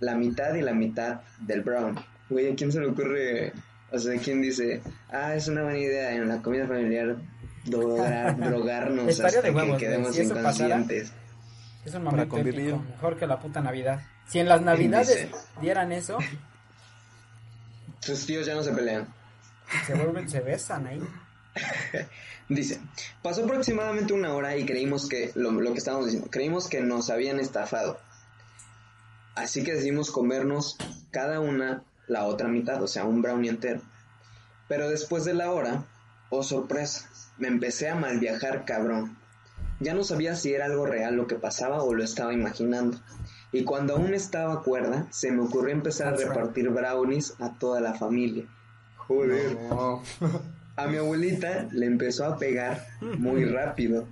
la 0.00 0.14
mitad 0.14 0.54
y 0.54 0.62
la 0.62 0.74
mitad 0.74 1.20
del 1.40 1.62
brownie. 1.62 2.02
Güey, 2.28 2.52
¿a 2.52 2.54
quién 2.54 2.70
se 2.70 2.80
le 2.80 2.88
ocurre? 2.88 3.52
O 3.90 3.98
sea, 3.98 4.18
¿quién 4.18 4.42
dice, 4.42 4.82
ah, 5.10 5.34
es 5.34 5.48
una 5.48 5.62
buena 5.62 5.78
idea 5.78 6.14
en 6.14 6.28
la 6.28 6.42
comida 6.42 6.66
familiar 6.66 7.16
drogar, 7.64 8.38
drogarnos 8.50 9.20
hasta 9.20 9.42
de 9.42 9.50
huevos, 9.50 9.62
que 9.62 9.68
güey, 9.68 9.78
quedemos 9.78 10.14
si 10.14 10.22
eso 10.22 10.34
pasara. 10.34 10.76
inconscientes? 10.76 11.12
Es 11.84 11.94
un 11.94 12.04
momento 12.04 12.36
épico, 12.38 12.78
mejor 12.78 13.18
que 13.18 13.26
la 13.26 13.38
puta 13.38 13.60
Navidad. 13.60 14.00
Si 14.26 14.38
en 14.38 14.48
las 14.48 14.62
Navidades 14.62 15.28
dieran 15.60 15.92
eso, 15.92 16.18
Sus 18.00 18.26
tíos 18.26 18.44
ya 18.44 18.54
no 18.54 18.62
se 18.62 18.72
pelean. 18.72 19.06
se 19.86 19.94
vuelven, 19.94 20.28
se 20.28 20.40
besan 20.40 20.86
ahí. 20.86 21.00
Dice, 22.48 22.80
pasó 23.22 23.44
aproximadamente 23.44 24.12
una 24.12 24.34
hora 24.34 24.56
y 24.56 24.66
creímos 24.66 25.08
que, 25.08 25.32
lo, 25.34 25.52
lo 25.52 25.72
que 25.72 25.78
estábamos 25.78 26.06
diciendo, 26.06 26.28
creímos 26.30 26.68
que 26.68 26.80
nos 26.80 27.10
habían 27.10 27.40
estafado. 27.40 27.98
Así 29.34 29.64
que 29.64 29.72
decidimos 29.72 30.10
comernos 30.10 30.76
cada 31.10 31.40
una 31.40 31.84
la 32.06 32.24
otra 32.24 32.48
mitad, 32.48 32.82
o 32.82 32.88
sea, 32.88 33.04
un 33.04 33.22
brownie 33.22 33.48
entero. 33.48 33.80
Pero 34.68 34.88
después 34.88 35.24
de 35.24 35.34
la 35.34 35.50
hora, 35.50 35.84
oh 36.30 36.42
sorpresa, 36.42 37.08
me 37.38 37.48
empecé 37.48 37.88
a 37.88 37.94
mal 37.94 38.18
viajar 38.18 38.64
cabrón. 38.64 39.16
Ya 39.80 39.94
no 39.94 40.04
sabía 40.04 40.36
si 40.36 40.52
era 40.52 40.66
algo 40.66 40.86
real 40.86 41.16
lo 41.16 41.26
que 41.26 41.34
pasaba 41.34 41.82
o 41.82 41.94
lo 41.94 42.04
estaba 42.04 42.32
imaginando. 42.32 43.00
Y 43.52 43.64
cuando 43.64 43.96
aún 43.96 44.14
estaba 44.14 44.62
cuerda, 44.62 45.06
se 45.10 45.30
me 45.32 45.42
ocurrió 45.42 45.74
empezar 45.74 46.08
a 46.08 46.16
repartir 46.16 46.70
brownies 46.70 47.34
a 47.40 47.58
toda 47.58 47.80
la 47.80 47.94
familia. 47.94 48.46
Joder. 48.96 49.60
No. 49.68 50.02
A 50.76 50.86
mi 50.86 50.96
abuelita 50.96 51.68
le 51.70 51.86
empezó 51.86 52.24
a 52.24 52.38
pegar 52.38 52.86
muy 53.00 53.44
rápido 53.44 54.08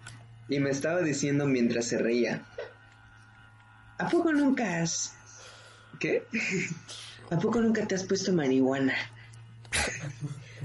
y 0.49 0.61
me 0.61 0.71
estaba 0.71 1.01
diciendo 1.01 1.47
mientras 1.47 1.87
se 1.87 1.99
reía. 1.99 2.45
¿A 3.99 4.09
poco 4.09 4.33
nunca 4.33 4.83
has... 4.83 5.15
¿Qué? 5.99 6.25
¿A 7.31 7.39
poco 7.39 7.61
nunca 7.61 7.87
te 7.87 7.95
has 7.95 8.05
puesto 8.05 8.33
marihuana? 8.33 8.95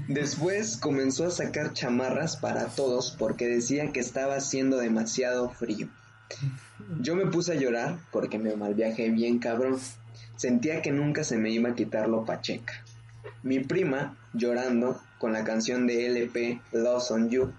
Después 0.08 0.76
comenzó 0.76 1.26
a 1.26 1.30
sacar 1.30 1.72
chamarras 1.72 2.36
para 2.36 2.66
todos 2.66 3.14
porque 3.18 3.46
decía 3.46 3.92
que 3.92 4.00
estaba 4.00 4.36
haciendo 4.36 4.78
demasiado 4.78 5.50
frío. 5.50 5.88
Yo 7.00 7.16
me 7.16 7.26
puse 7.26 7.52
a 7.52 7.56
llorar 7.56 7.98
porque 8.10 8.38
me 8.38 8.54
malviajé 8.54 9.10
bien 9.10 9.38
cabrón. 9.38 9.78
Sentía 10.36 10.82
que 10.82 10.92
nunca 10.92 11.24
se 11.24 11.38
me 11.38 11.50
iba 11.50 11.70
a 11.70 11.74
quitar 11.74 12.08
lo 12.08 12.24
pacheca. 12.24 12.84
Mi 13.42 13.60
prima 13.60 14.16
llorando 14.34 15.00
con 15.18 15.32
la 15.32 15.44
canción 15.44 15.86
de 15.86 16.06
LP 16.06 16.60
Lost 16.72 17.10
on 17.10 17.30
You 17.30 17.52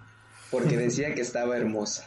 porque 0.52 0.78
decía 0.86 1.14
que 1.16 1.22
estaba 1.22 1.58
hermosa. 1.58 2.06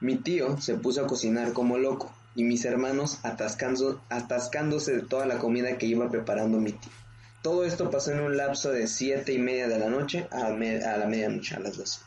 Mi 0.00 0.16
tío 0.16 0.60
se 0.60 0.74
puso 0.74 1.04
a 1.04 1.06
cocinar 1.06 1.52
como 1.52 1.76
loco 1.78 2.12
y 2.34 2.44
mis 2.44 2.64
hermanos 2.64 3.18
atascando- 3.22 4.00
atascándose 4.08 4.92
de 4.94 5.02
toda 5.02 5.26
la 5.26 5.38
comida 5.38 5.76
que 5.78 5.86
iba 5.86 6.08
preparando 6.10 6.58
mi 6.58 6.72
tío. 6.72 6.92
Todo 7.42 7.64
esto 7.64 7.90
pasó 7.90 8.12
en 8.12 8.20
un 8.20 8.36
lapso 8.36 8.70
de 8.70 8.86
siete 8.86 9.32
y 9.32 9.38
media 9.38 9.66
de 9.68 9.78
la 9.78 9.88
noche 9.88 10.26
a, 10.30 10.50
me- 10.50 10.84
a 10.84 10.96
la 10.98 11.06
medianoche, 11.06 11.54
a 11.54 11.60
las 11.60 11.76
dos. 11.76 12.00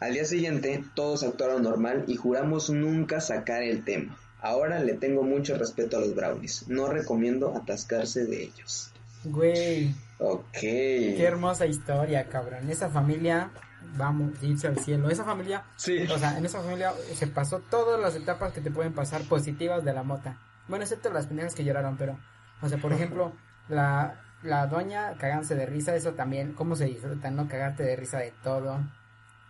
Al 0.00 0.12
día 0.14 0.24
siguiente, 0.24 0.84
todos 0.94 1.24
actuaron 1.24 1.64
normal 1.64 2.04
y 2.06 2.14
juramos 2.16 2.70
nunca 2.70 3.20
sacar 3.20 3.62
el 3.62 3.84
tema. 3.84 4.16
Ahora 4.40 4.78
le 4.78 4.94
tengo 4.94 5.24
mucho 5.24 5.58
respeto 5.58 5.96
a 5.96 6.00
los 6.00 6.14
brownies. 6.14 6.68
No 6.68 6.86
recomiendo 6.86 7.56
atascarse 7.56 8.24
de 8.24 8.44
ellos. 8.44 8.92
Güey, 9.32 9.94
Ok. 10.18 10.48
qué 10.60 11.22
hermosa 11.24 11.66
historia, 11.66 12.28
cabrón. 12.28 12.68
Esa 12.70 12.88
familia, 12.88 13.50
vamos, 13.96 14.42
irse 14.42 14.66
al 14.66 14.78
cielo. 14.78 15.10
Esa 15.10 15.24
familia, 15.24 15.64
Sí. 15.76 15.98
o 16.10 16.18
sea, 16.18 16.36
en 16.38 16.44
esa 16.46 16.60
familia 16.62 16.92
se 17.14 17.26
pasó 17.26 17.60
todas 17.70 18.00
las 18.00 18.14
etapas 18.16 18.52
que 18.52 18.60
te 18.60 18.70
pueden 18.70 18.92
pasar 18.94 19.22
positivas 19.22 19.84
de 19.84 19.92
la 19.92 20.02
mota. 20.02 20.38
Bueno, 20.68 20.82
excepto 20.84 21.10
las 21.10 21.26
pendejas 21.26 21.54
que 21.54 21.64
lloraron, 21.64 21.96
pero, 21.96 22.18
o 22.62 22.68
sea, 22.68 22.78
por 22.78 22.92
ejemplo, 22.92 23.32
la, 23.68 24.20
la 24.42 24.66
doña 24.66 25.14
cagándose 25.18 25.54
de 25.54 25.66
risa, 25.66 25.94
eso 25.94 26.12
también, 26.14 26.52
¿cómo 26.52 26.74
se 26.76 26.86
disfruta, 26.86 27.30
no? 27.30 27.48
Cagarte 27.48 27.82
de 27.82 27.96
risa 27.96 28.18
de 28.18 28.32
todo. 28.42 28.78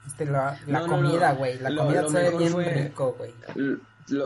Este, 0.07 0.25
la, 0.27 0.59
la 0.67 0.81
No, 0.81 0.87
comida, 0.87 1.33
no. 1.33 1.38
güey, 1.38 1.59
la 1.59 1.71
Lo- 1.71 1.83
comida 1.85 2.03
lo 2.03 2.09
sabe 2.11 2.37
bien 2.38 2.53
fue- 2.53 2.64
rico, 2.73 3.14
güey. 3.19 3.35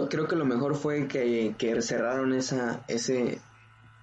Creo 0.09 0.29
que 0.29 0.37
lo 0.37 0.45
mejor 0.45 0.77
fue 0.77 1.09
que, 1.09 1.55
que 1.59 1.81
cerraron 1.83 2.33
esa, 2.35 2.83
ese, 2.87 3.41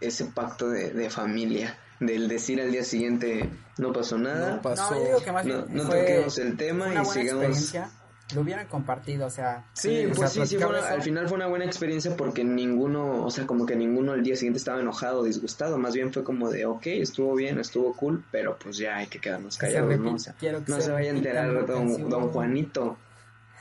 ese 0.02 0.26
pacto 0.26 0.70
de, 0.70 0.92
de 0.92 1.10
familia. 1.10 1.78
Del 2.00 2.30
decir 2.30 2.62
al 2.62 2.72
día 2.72 2.84
siguiente, 2.86 3.50
no 3.78 3.92
pasó 3.92 4.18
nada. 4.18 4.56
No 4.56 4.62
pasó. 4.62 4.92
No, 4.94 5.00
yo 5.00 5.06
digo 5.06 5.22
que 5.24 5.32
más 5.34 5.46
No, 5.46 5.64
bien 5.64 5.78
no 5.78 5.84
fue 5.84 6.00
toquemos 6.00 6.38
el 6.38 6.56
tema 6.58 6.86
una 6.86 6.94
y 6.94 6.98
buena 7.06 7.14
sigamos. 7.14 7.44
experiencia. 7.44 7.92
Lo 8.36 8.42
hubieran 8.42 8.68
compartido, 8.68 9.26
o 9.26 9.30
sea. 9.32 9.66
Sí, 9.74 10.06
o 10.06 10.10
pues 10.14 10.32
sea, 10.32 10.46
sí, 10.46 10.50
sí, 10.56 10.58
fue 10.64 10.68
una- 10.68 10.88
al 10.88 11.02
final 11.02 11.28
fue 11.28 11.36
una 11.36 11.48
buena 11.48 11.66
experiencia 11.66 12.16
porque 12.16 12.44
ninguno, 12.44 13.26
o 13.26 13.32
sea, 13.32 13.48
como 13.48 13.66
que 13.66 13.76
ninguno 13.76 14.12
al 14.14 14.22
día 14.24 14.36
siguiente 14.36 14.60
estaba 14.60 14.80
enojado 14.80 15.22
o 15.22 15.24
disgustado, 15.24 15.78
más 15.80 15.94
bien 15.96 16.14
fue 16.14 16.24
como 16.24 16.50
de, 16.52 16.66
ok, 16.68 16.86
estuvo 16.88 17.34
bien, 17.36 17.60
estuvo 17.60 17.94
cool, 17.96 18.24
pero 18.32 18.56
pues 18.60 18.78
ya 18.78 18.98
hay 18.98 19.08
que 19.08 19.20
quedarnos 19.20 19.58
callados, 19.58 19.90
¿no? 19.90 19.96
repita, 19.96 20.14
O 20.16 20.20
sea, 20.20 20.34
quiero 20.40 20.64
que 20.64 20.72
no 20.72 20.78
se 20.78 20.84
se 20.84 20.92
vaya 20.92 21.12
a 21.12 21.16
enterar 21.16 21.66
don, 21.66 22.08
don 22.08 22.30
Juanito. 22.30 22.98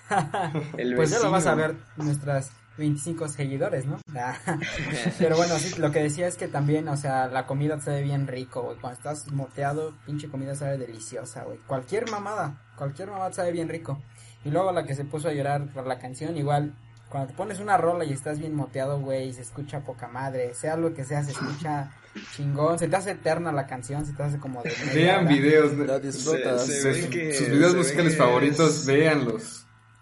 El 0.76 0.94
Pues 0.96 1.10
ya 1.10 1.18
lo 1.20 1.30
vas 1.30 1.46
a 1.46 1.54
ver 1.54 1.74
nuestras 1.96 2.50
25 2.78 3.28
seguidores, 3.28 3.84
¿no? 3.86 3.98
Pero 5.18 5.36
bueno, 5.36 5.58
sí, 5.58 5.78
lo 5.80 5.90
que 5.92 6.02
decía 6.02 6.26
es 6.26 6.36
que 6.36 6.48
también, 6.48 6.88
o 6.88 6.96
sea, 6.96 7.26
la 7.28 7.46
comida 7.46 7.80
sabe 7.80 8.02
bien 8.02 8.26
rico, 8.26 8.62
güey. 8.62 8.76
Cuando 8.78 8.96
estás 8.98 9.30
moteado, 9.32 9.94
pinche 10.06 10.28
comida 10.28 10.54
sabe 10.54 10.78
deliciosa, 10.78 11.42
güey. 11.44 11.58
Cualquier 11.66 12.10
mamada, 12.10 12.62
cualquier 12.76 13.10
mamada 13.10 13.32
sabe 13.32 13.52
bien 13.52 13.68
rico. 13.68 14.00
Y 14.44 14.50
luego 14.50 14.72
la 14.72 14.84
que 14.84 14.94
se 14.94 15.04
puso 15.04 15.28
a 15.28 15.32
llorar 15.32 15.66
por 15.74 15.86
la 15.86 15.98
canción, 15.98 16.36
igual, 16.36 16.74
cuando 17.08 17.28
te 17.30 17.34
pones 17.34 17.58
una 17.58 17.76
rola 17.76 18.04
y 18.04 18.12
estás 18.12 18.38
bien 18.38 18.54
moteado, 18.54 19.00
güey, 19.00 19.32
se 19.32 19.42
escucha 19.42 19.80
poca 19.80 20.06
madre, 20.08 20.54
sea 20.54 20.76
lo 20.76 20.94
que 20.94 21.04
sea, 21.04 21.24
se 21.24 21.32
escucha 21.32 21.90
chingón, 22.36 22.78
se 22.78 22.88
te 22.88 22.96
hace 22.96 23.12
eterna 23.12 23.50
la 23.52 23.66
canción, 23.66 24.04
se 24.06 24.12
te 24.12 24.22
hace 24.22 24.38
como 24.38 24.62
de... 24.62 24.72
Vean 24.94 25.26
videos, 25.28 25.72
La 25.76 25.98
disfrutas. 25.98 26.66
Se- 26.66 27.08
que- 27.08 27.34
sus 27.34 27.48
videos 27.48 27.74
musicales 27.76 28.16
favoritos, 28.16 28.86
véanlos. 28.86 29.57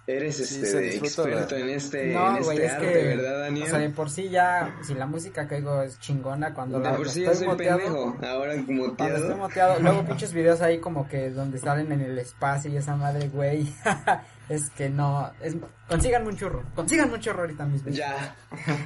Eres 0.09 0.37
Sí, 0.37 0.63
este 0.63 0.97
experto 0.99 1.57
en 1.57 1.69
este, 1.71 2.09
en 2.09 2.15
No, 2.15 2.33
este 2.35 2.45
güey, 2.45 2.59
es 2.63 2.73
arte, 2.73 2.93
que, 2.93 3.03
¿verdad, 3.17 3.41
Daniel? 3.41 3.67
o 3.67 3.71
sea, 3.71 3.79
de 3.81 3.91
por 3.91 4.09
sí 4.09 4.29
ya, 4.29 4.77
si 4.87 4.95
la 4.95 5.07
música 5.07 5.49
que 5.49 5.57
oigo 5.57 5.83
es 5.83 5.99
chingona, 5.99 6.55
cuando 6.55 6.79
de 6.79 6.85
la 6.85 6.97
por 6.97 7.09
sí 7.09 7.25
estoy 7.25 7.39
soy 7.39 7.47
moteado, 7.49 7.79
pendejo, 7.79 8.17
ahora 8.25 8.55
como 8.65 8.95
Cuando 8.95 9.05
estoy 9.07 9.21
teado. 9.23 9.37
moteado, 9.37 9.81
luego 9.81 10.05
pinches 10.05 10.33
videos 10.33 10.61
ahí 10.61 10.79
como 10.79 11.09
que 11.09 11.31
donde 11.31 11.59
salen 11.59 11.91
en 11.91 12.03
el 12.03 12.17
espacio 12.19 12.71
y 12.71 12.77
esa 12.77 12.95
madre, 12.95 13.29
güey. 13.31 13.73
es 14.49 14.71
que 14.71 14.89
no, 14.89 15.33
es, 15.43 15.57
consíganme 15.89 16.29
un 16.29 16.37
churro, 16.37 16.63
consíganme 16.77 17.15
un 17.15 17.21
churro 17.21 17.41
ahorita 17.41 17.65
mismo. 17.67 17.91
Ya, 17.91 18.37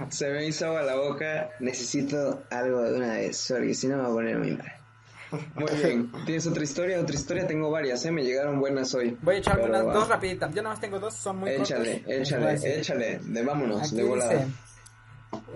se 0.08 0.30
me 0.30 0.46
hizo 0.46 0.68
agua 0.68 0.82
la 0.84 0.94
boca. 0.96 1.50
Necesito 1.60 2.44
algo 2.50 2.80
de 2.82 2.96
una 2.96 3.12
vez, 3.12 3.46
porque 3.46 3.74
si 3.74 3.88
no 3.88 3.96
me 3.98 4.04
voy 4.04 4.10
a 4.10 4.14
poner 4.14 4.38
muy 4.38 4.56
mal. 4.56 4.72
Muy 5.54 5.72
bien, 5.82 6.12
¿tienes 6.26 6.46
otra 6.46 6.62
historia? 6.62 7.00
Otra 7.00 7.14
historia, 7.14 7.46
tengo 7.46 7.70
varias, 7.70 8.04
¿eh? 8.04 8.10
Me 8.10 8.22
llegaron 8.22 8.60
buenas 8.60 8.94
hoy. 8.94 9.16
Voy 9.22 9.36
a 9.36 9.38
echarme 9.38 9.62
Pero 9.64 9.80
unas 9.80 9.94
dos 9.94 10.08
rapiditas. 10.08 10.54
Yo 10.54 10.62
nada 10.62 10.74
más 10.74 10.80
tengo 10.80 10.98
dos, 10.98 11.14
son 11.14 11.38
muy 11.38 11.50
Échale, 11.50 12.04
échale, 12.06 12.78
échale, 12.78 13.18
de 13.18 13.42
vámonos, 13.42 13.82
Aquí 13.82 13.96
de 13.96 14.04
volada. 14.04 14.32
dice, 14.32 14.46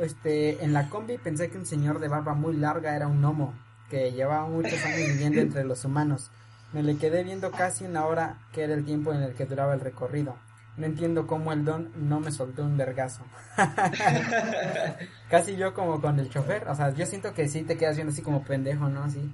este, 0.00 0.64
en 0.64 0.72
la 0.72 0.88
combi 0.88 1.18
pensé 1.18 1.50
que 1.50 1.58
un 1.58 1.66
señor 1.66 1.98
de 1.98 2.08
barba 2.08 2.34
muy 2.34 2.56
larga 2.56 2.94
era 2.94 3.06
un 3.06 3.20
gnomo, 3.20 3.54
que 3.90 4.12
llevaba 4.12 4.46
muchos 4.46 4.84
años 4.84 5.08
viviendo 5.08 5.40
entre 5.40 5.64
los 5.64 5.84
humanos. 5.84 6.30
Me 6.72 6.82
le 6.82 6.96
quedé 6.96 7.22
viendo 7.22 7.50
casi 7.50 7.84
una 7.84 8.06
hora, 8.06 8.38
que 8.52 8.62
era 8.64 8.74
el 8.74 8.84
tiempo 8.84 9.12
en 9.12 9.22
el 9.22 9.34
que 9.34 9.46
duraba 9.46 9.74
el 9.74 9.80
recorrido. 9.80 10.36
No 10.76 10.86
entiendo 10.86 11.28
cómo 11.28 11.52
el 11.52 11.64
don 11.64 11.92
no 11.94 12.18
me 12.18 12.32
soltó 12.32 12.64
un 12.64 12.76
vergazo. 12.76 13.22
casi 15.30 15.56
yo 15.56 15.72
como 15.72 16.00
con 16.00 16.18
el 16.18 16.28
chofer, 16.30 16.66
o 16.66 16.74
sea, 16.74 16.92
yo 16.92 17.06
siento 17.06 17.32
que 17.32 17.48
sí 17.48 17.62
te 17.62 17.76
quedas 17.76 17.94
viendo 17.94 18.12
así 18.12 18.22
como 18.22 18.42
pendejo, 18.42 18.88
¿no? 18.88 19.04
Así. 19.04 19.32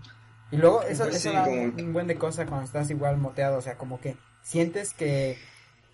Y 0.52 0.56
luego 0.56 0.82
eso, 0.82 1.04
Pues 1.04 1.16
eso 1.16 1.30
sí, 1.30 1.34
da 1.36 1.44
como 1.44 1.62
un, 1.62 1.92
buen 1.92 2.06
de 2.06 2.16
cosa 2.16 2.46
cuando 2.46 2.66
estás 2.66 2.90
igual 2.90 3.16
moteado, 3.18 3.58
o 3.58 3.62
sea, 3.62 3.76
como 3.76 4.00
que 4.00 4.16
sientes 4.42 4.92
que, 4.94 5.38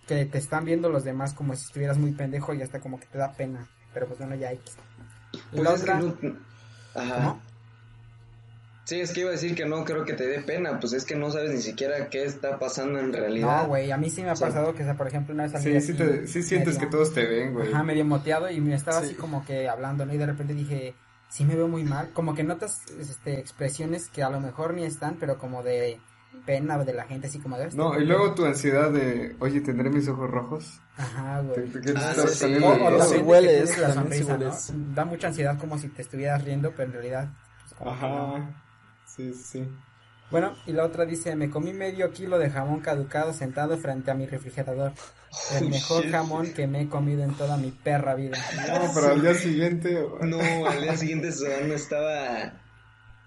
que 0.07 0.25
te 0.25 0.37
están 0.37 0.65
viendo 0.65 0.89
los 0.89 1.03
demás 1.03 1.33
como 1.33 1.55
si 1.55 1.65
estuvieras 1.65 1.97
muy 1.97 2.11
pendejo 2.11 2.53
y 2.53 2.61
hasta 2.61 2.79
como 2.79 2.99
que 2.99 3.05
te 3.05 3.17
da 3.17 3.33
pena. 3.33 3.67
Pero 3.93 4.07
pues 4.07 4.17
bueno, 4.19 4.35
ya 4.35 4.49
hay. 4.49 4.59
Pues 5.51 5.63
la 5.63 5.73
es 5.73 5.83
que 5.83 5.91
otra, 5.91 5.99
no- 5.99 6.35
Ajá. 6.95 7.15
¿cómo? 7.15 7.41
Sí, 8.85 9.01
es 9.01 9.11
que 9.11 9.19
iba 9.19 9.29
a 9.29 9.33
decir 9.33 9.53
que 9.53 9.65
no 9.65 9.83
creo 9.83 10.05
que 10.05 10.13
te 10.13 10.25
dé 10.25 10.39
pena, 10.39 10.79
pues 10.79 10.93
es 10.93 11.03
que 11.03 11.13
no 11.17 11.29
sabes 11.29 11.51
ni 11.51 11.61
siquiera 11.61 12.07
qué 12.09 12.23
está 12.23 12.57
pasando 12.57 12.99
en 12.99 13.11
realidad. 13.11 13.63
No, 13.63 13.67
güey, 13.67 13.91
a 13.91 13.97
mí 13.97 14.09
sí 14.09 14.23
me 14.23 14.29
ha 14.29 14.33
pasado 14.35 14.73
que, 14.73 14.83
o 14.83 14.85
sea, 14.85 14.95
por 14.95 15.07
ejemplo, 15.09 15.33
una 15.33 15.43
vez 15.43 15.51
salí 15.51 15.81
Sí, 15.81 15.87
sí, 15.87 15.93
te, 15.93 16.25
sí 16.25 16.41
sientes 16.41 16.75
medio- 16.75 16.79
que 16.87 16.91
todos 16.95 17.13
te 17.13 17.25
ven, 17.25 17.53
güey. 17.53 17.73
Ajá, 17.73 17.83
medio 17.83 18.05
moteado 18.05 18.49
y 18.49 18.61
me 18.61 18.73
estaba 18.75 18.99
así 18.99 19.09
Sí. 19.09 19.15
como 19.15 19.43
que 19.45 19.67
hablando, 19.67 20.05
¿no? 20.05 20.13
Y 20.13 20.17
de 20.17 20.25
repente 20.25 20.53
dije, 20.53 20.95
sí 21.29 21.45
me 21.45 21.55
veo 21.55 21.67
muy 21.67 21.83
mal. 21.83 22.11
Como 22.13 22.33
que 22.35 22.43
notas 22.43 22.81
este, 22.99 23.39
expresiones 23.39 24.09
que 24.09 24.23
a 24.23 24.29
lo 24.29 24.39
mejor 24.39 24.73
ni 24.73 24.83
están, 24.83 25.15
pero 25.19 25.37
como 25.37 25.63
de 25.63 25.99
pena 26.45 26.77
de 26.77 26.93
la 26.93 27.05
gente, 27.05 27.27
así 27.27 27.39
como 27.39 27.57
de... 27.57 27.65
"Este 27.65 27.77
No, 27.77 27.91
y 27.93 27.95
güey". 27.95 28.05
luego 28.05 28.33
tu 28.35 28.45
ansiedad 28.45 28.91
de, 28.91 29.35
oye, 29.39 29.61
¿tendré 29.61 29.89
mis 29.89 30.07
ojos 30.07 30.29
rojos? 30.29 30.81
Ajá, 30.97 31.41
¿Te- 31.53 31.61
güey. 31.61 31.71
te 31.81 31.93
Ah, 31.97 32.13
sí, 32.27 32.45
O, 32.63 32.95
o? 32.97 33.01
Sí, 33.05 33.17
hueles, 33.17 33.77
la 33.77 34.03
hueles. 34.03 34.73
¿no? 34.73 34.93
Da 34.95 35.05
mucha 35.05 35.27
ansiedad 35.27 35.57
como 35.59 35.77
si 35.79 35.87
te 35.89 36.01
estuvieras 36.01 36.43
riendo, 36.43 36.71
pero 36.71 36.83
en 36.89 36.93
realidad... 36.93 37.29
pues, 37.77 37.81
no. 38.01 38.35
Ajá. 38.35 38.63
Sí, 39.05 39.33
sí, 39.33 39.43
sí. 39.43 39.69
Bueno, 40.29 40.53
y 40.65 40.73
la 40.73 40.83
otra 40.83 41.05
dice, 41.05 41.35
me 41.35 41.49
comí 41.49 41.73
medio 41.73 42.11
kilo 42.11 42.37
de 42.37 42.49
jamón 42.49 42.81
caducado 42.81 43.31
sentado 43.33 43.77
frente 43.77 44.11
a 44.11 44.13
mi 44.13 44.25
refrigerador. 44.25 44.93
El 45.51 45.65
Oh, 45.65 45.69
mejor 45.69 46.03
shit. 46.03 46.11
jamón 46.11 46.53
que 46.53 46.67
me 46.67 46.81
he 46.81 46.89
comido 46.89 47.23
en 47.23 47.33
toda 47.35 47.57
mi 47.57 47.71
perra 47.71 48.15
vida. 48.15 48.37
No, 48.67 48.91
pero 48.93 49.11
al 49.11 49.21
día 49.21 49.33
siguiente... 49.35 50.05
No, 50.21 50.39
al 50.67 50.81
día 50.81 50.97
siguiente 50.97 51.31
su 51.31 51.45
no 51.45 51.73
estaba 51.73 52.53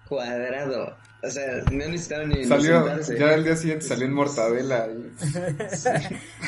cuadrado. 0.07 0.97
O 1.23 1.29
sea, 1.29 1.57
no 1.71 1.77
necesitaba 1.87 2.23
ni, 2.25 2.43
Salió, 2.45 2.83
ya 3.15 3.29
al 3.35 3.43
día 3.43 3.55
siguiente 3.55 3.85
salió 3.85 4.07
en 4.07 4.13
mortadela. 4.13 4.87
y- 4.87 5.11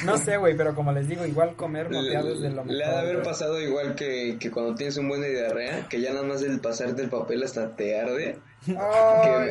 No 0.06 0.18
sé, 0.18 0.38
güey, 0.38 0.58
pero 0.58 0.74
como 0.74 0.92
les 0.92 1.08
digo, 1.08 1.26
igual 1.28 1.56
comer 1.56 1.92
moteado 1.92 2.34
es 2.34 2.42
de 2.42 2.50
lo 2.50 2.64
mejor. 2.64 2.72
Le 2.74 2.84
ha 2.86 2.92
de 2.94 2.98
haber 3.00 3.22
pasado 3.22 3.62
igual 3.62 3.94
que, 3.94 4.38
que 4.40 4.50
cuando 4.50 4.74
tienes 4.74 4.98
un 4.98 5.10
buen 5.10 5.22
de 5.22 5.30
diarrea, 5.30 5.88
que 5.88 6.02
ya 6.02 6.12
nada 6.12 6.26
más 6.26 6.42
el 6.42 6.60
pasarte 6.60 7.04
el 7.04 7.10
papel 7.10 7.44
hasta 7.44 7.76
te 7.76 8.00
arde. 8.00 8.40
Ay, 8.68 9.48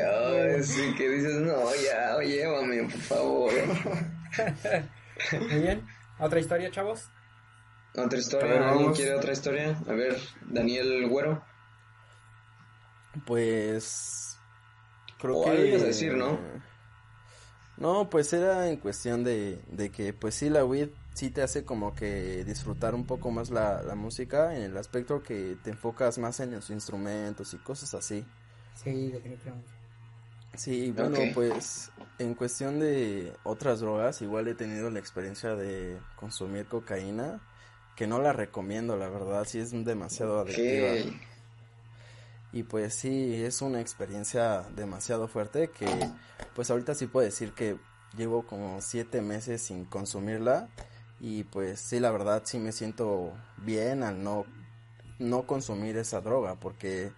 que, 0.56 0.62
sí, 0.64 0.92
que 0.98 1.08
dices, 1.08 1.34
no, 1.36 1.56
ya, 1.84 2.18
llévame, 2.26 2.82
por 2.84 3.00
favor. 3.00 3.52
Muy 5.50 5.60
bien. 5.60 5.86
¿Otra 6.18 6.40
historia, 6.40 6.70
chavos? 6.72 7.10
Otra 7.92 8.02
A 8.04 8.08
ver, 8.08 8.18
historia, 8.18 8.54
¿alguien 8.54 8.74
vamos. 8.82 8.96
quiere 8.96 9.14
otra 9.14 9.32
historia? 9.32 9.78
A 9.86 9.92
ver, 9.92 10.16
Daniel 10.48 11.08
Güero. 11.08 11.44
Pues 13.26 14.31
creo 15.22 15.36
O 15.36 15.44
que 15.44 15.50
algo 15.50 15.64
ibas 15.64 15.82
a 15.82 15.86
decir, 15.86 16.14
¿no? 16.14 16.38
No, 17.76 18.10
pues 18.10 18.32
era 18.32 18.68
en 18.68 18.76
cuestión 18.76 19.24
de, 19.24 19.58
de 19.66 19.90
que 19.90 20.12
pues 20.12 20.34
sí 20.34 20.50
la 20.50 20.64
weed 20.64 20.90
sí 21.14 21.30
te 21.30 21.42
hace 21.42 21.64
como 21.64 21.94
que 21.94 22.44
disfrutar 22.44 22.94
un 22.94 23.06
poco 23.06 23.30
más 23.30 23.50
la, 23.50 23.82
la 23.82 23.94
música 23.94 24.54
en 24.56 24.62
el 24.62 24.76
aspecto 24.76 25.22
que 25.22 25.56
te 25.62 25.70
enfocas 25.70 26.18
más 26.18 26.40
en 26.40 26.52
los 26.52 26.70
instrumentos 26.70 27.54
y 27.54 27.58
cosas 27.58 27.94
así. 27.94 28.24
Sí, 28.74 29.10
definitivamente. 29.12 29.70
Sí, 30.54 30.92
bueno, 30.92 31.30
pues 31.32 31.90
en 32.18 32.34
cuestión 32.34 32.78
de 32.78 33.32
otras 33.42 33.80
drogas, 33.80 34.20
igual 34.20 34.48
he 34.48 34.54
tenido 34.54 34.90
la 34.90 34.98
experiencia 34.98 35.54
de 35.56 35.98
consumir 36.16 36.66
cocaína, 36.66 37.40
que 37.96 38.06
no 38.06 38.20
la 38.20 38.32
recomiendo, 38.34 38.96
la 38.96 39.08
verdad, 39.08 39.44
sí 39.46 39.60
es 39.60 39.70
demasiado 39.84 40.38
adictiva. 40.40 40.88
Y 42.52 42.64
pues 42.64 42.94
sí, 42.94 43.42
es 43.42 43.62
una 43.62 43.80
experiencia 43.80 44.62
demasiado 44.76 45.26
fuerte 45.28 45.68
que 45.70 45.86
pues 46.54 46.70
ahorita 46.70 46.94
sí 46.94 47.06
puedo 47.06 47.24
decir 47.24 47.52
que 47.52 47.78
llevo 48.16 48.46
como 48.46 48.80
siete 48.82 49.22
meses 49.22 49.62
sin 49.62 49.86
consumirla 49.86 50.68
y 51.18 51.44
pues 51.44 51.80
sí, 51.80 51.98
la 51.98 52.10
verdad 52.10 52.42
sí 52.44 52.58
me 52.58 52.72
siento 52.72 53.32
bien 53.58 54.02
al 54.02 54.22
no, 54.22 54.44
no 55.18 55.46
consumir 55.46 55.96
esa 55.96 56.20
droga 56.20 56.56
porque 56.56 57.12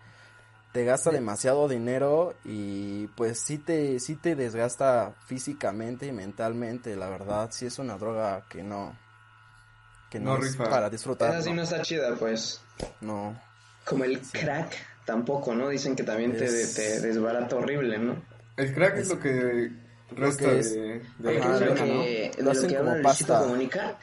te 0.72 0.84
gasta 0.84 1.10
demasiado 1.10 1.66
dinero 1.68 2.34
y 2.44 3.08
pues 3.16 3.40
sí 3.40 3.58
te, 3.58 3.98
sí 3.98 4.14
te 4.16 4.36
desgasta 4.36 5.14
físicamente 5.26 6.06
y 6.06 6.12
mentalmente, 6.12 6.94
la 6.96 7.08
verdad 7.08 7.48
sí 7.50 7.66
es 7.66 7.78
una 7.80 7.96
droga 7.96 8.44
que 8.48 8.62
no, 8.62 8.96
que 10.10 10.20
no, 10.20 10.36
No 10.38 10.44
es 10.44 10.52
rifa. 10.52 10.70
para 10.70 10.90
disfrutar. 10.90 11.30
esa 11.30 11.42
sí 11.42 11.52
no 11.52 11.62
está 11.62 11.82
chida, 11.82 12.14
pues. 12.16 12.60
no. 13.00 13.36
Como 13.84 14.04
el 14.04 14.20
crack, 14.20 14.74
tampoco, 15.04 15.54
¿no? 15.54 15.68
Dicen 15.68 15.94
que 15.96 16.02
también 16.02 16.32
te, 16.36 16.44
Es- 16.44 16.74
te 16.74 17.00
desbarata 17.00 17.56
horrible, 17.56 17.98
¿no? 17.98 18.22
El 18.56 18.72
crack 18.74 18.94
es, 18.96 19.00
Es- 19.02 19.08
lo 19.10 19.20
que 19.20 19.70
resta 20.16 20.44
que 20.50 20.58
es- 20.60 20.74
de, 20.74 21.02
de 21.18 21.28
Oye, 21.28 21.38
la 21.38 21.44
Ajá, 21.46 21.58
de 21.58 21.64
lo 21.66 21.70
cocaína, 21.72 21.94
¿no? 21.96 22.02
que, 22.02 22.30
de 22.36 22.42
Lo 22.42 22.52
que 22.68 22.76
como 22.76 23.02
pasta. 23.02 23.38
Comunica, 23.40 23.98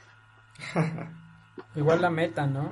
Igual 1.75 2.01
la 2.01 2.09
meta, 2.09 2.45
¿no? 2.47 2.71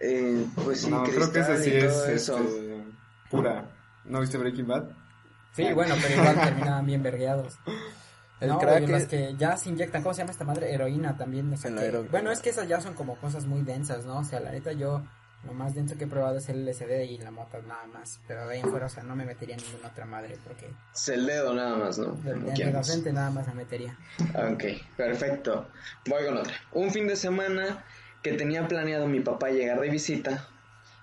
eh, 0.00 0.46
pues 0.64 0.80
sí, 0.80 0.90
no, 0.90 1.04
creo 1.04 1.30
que 1.32 1.38
esa 1.40 1.56
sí 1.58 1.70
y 1.70 1.76
es 1.76 1.92
todo 1.92 2.06
eso. 2.06 2.38
este, 2.38 2.84
pura. 3.30 3.70
¿No 4.04 4.20
viste 4.20 4.36
Breaking 4.36 4.66
Bad? 4.66 4.84
Sí, 5.52 5.72
bueno, 5.72 5.94
pero 6.02 6.14
igual 6.20 6.40
terminaban 6.40 6.86
bien 6.86 7.02
vergueados. 7.02 7.56
El 8.40 8.48
no, 8.48 8.58
crack 8.58 8.88
las 8.88 9.02
es- 9.02 9.08
que 9.08 9.34
ya 9.38 9.56
se 9.56 9.68
inyectan, 9.68 10.02
¿cómo 10.02 10.12
se 10.14 10.22
llama 10.22 10.32
esta 10.32 10.44
madre? 10.44 10.72
Heroína 10.74 11.16
también. 11.16 11.52
o 11.52 11.56
sea 11.56 11.68
En 11.70 11.76
la 11.76 11.82
que- 11.82 11.98
bueno, 12.10 12.32
es 12.32 12.40
que 12.40 12.50
esas 12.50 12.66
ya 12.66 12.80
son 12.80 12.94
como 12.94 13.14
cosas 13.16 13.46
muy 13.46 13.62
densas, 13.62 14.04
¿no? 14.04 14.18
O 14.18 14.24
sea, 14.24 14.40
la 14.40 14.50
neta 14.50 14.72
yo 14.72 15.04
lo 15.46 15.52
más 15.54 15.74
denso 15.74 15.96
que 15.98 16.04
he 16.04 16.06
probado 16.06 16.38
es 16.38 16.48
el 16.48 16.64
LSD 16.64 17.02
y 17.10 17.18
la 17.18 17.30
mota 17.30 17.58
nada 17.66 17.86
más. 17.86 18.20
Pero 18.28 18.46
de 18.46 18.54
ahí 18.54 18.60
en 18.60 18.70
fuera, 18.70 18.86
o 18.86 18.88
sea, 18.88 19.02
no 19.02 19.16
me 19.16 19.24
metería 19.24 19.56
ninguna 19.56 19.88
otra 19.88 20.04
madre 20.06 20.36
porque 20.46 20.70
Es 20.94 21.08
el 21.08 21.26
dedo 21.26 21.52
nada 21.54 21.76
más, 21.76 21.98
¿no? 21.98 22.12
de, 22.12 22.32
Como 22.32 22.44
de, 22.44 22.50
de 22.50 22.52
quieras. 22.54 22.74
la 22.74 22.82
frente 22.84 23.12
nada 23.12 23.30
más 23.30 23.46
me 23.48 23.54
metería. 23.54 23.96
Ok, 24.52 24.64
perfecto. 24.96 25.68
Voy 26.06 26.24
con 26.24 26.36
otra. 26.38 26.54
Un 26.72 26.90
fin 26.90 27.08
de 27.08 27.16
semana 27.16 27.84
que 28.22 28.32
tenía 28.34 28.68
planeado 28.68 29.08
mi 29.08 29.20
papá 29.20 29.50
llegar 29.50 29.80
de 29.80 29.90
visita, 29.90 30.48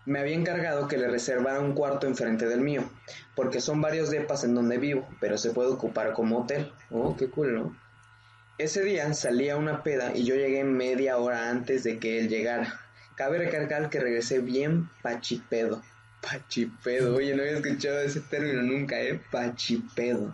me 0.06 0.20
había 0.20 0.36
encargado 0.36 0.88
que 0.88 0.98
le 0.98 1.10
reservara 1.10 1.60
un 1.60 1.74
cuarto 1.74 2.08
enfrente 2.08 2.48
del 2.48 2.62
mío, 2.62 2.90
porque 3.36 3.60
son 3.60 3.82
varios 3.82 4.10
depas 4.10 4.44
en 4.46 4.56
donde 4.56 4.78
vivo, 4.78 5.08
pero 5.20 5.38
se 5.38 5.52
puede 5.52 5.70
ocupar 5.70 6.14
como 6.14 6.40
hotel. 6.40 6.72
Oh, 6.90 7.16
qué 7.18 7.30
cool, 7.30 7.54
¿no? 7.56 7.78
Ese 8.58 8.82
día 8.84 9.14
salía 9.14 9.56
una 9.58 9.84
peda 9.84 10.12
y 10.16 10.24
yo 10.24 10.36
llegué 10.36 10.64
media 10.64 11.18
hora 11.18 11.50
antes 11.50 11.84
de 11.84 12.00
que 12.00 12.20
él 12.20 12.30
llegara. 12.30 12.80
Cabe 13.20 13.38
recargar 13.38 13.90
que 13.90 14.00
regresé 14.00 14.40
bien 14.40 14.90
pachipedo. 15.02 15.82
Pachipedo, 16.22 17.18
oye, 17.18 17.36
no 17.36 17.42
había 17.42 17.58
escuchado 17.58 18.00
ese 18.00 18.22
término 18.22 18.62
nunca, 18.62 18.98
¿eh? 18.98 19.22
Pachipedo. 19.30 20.34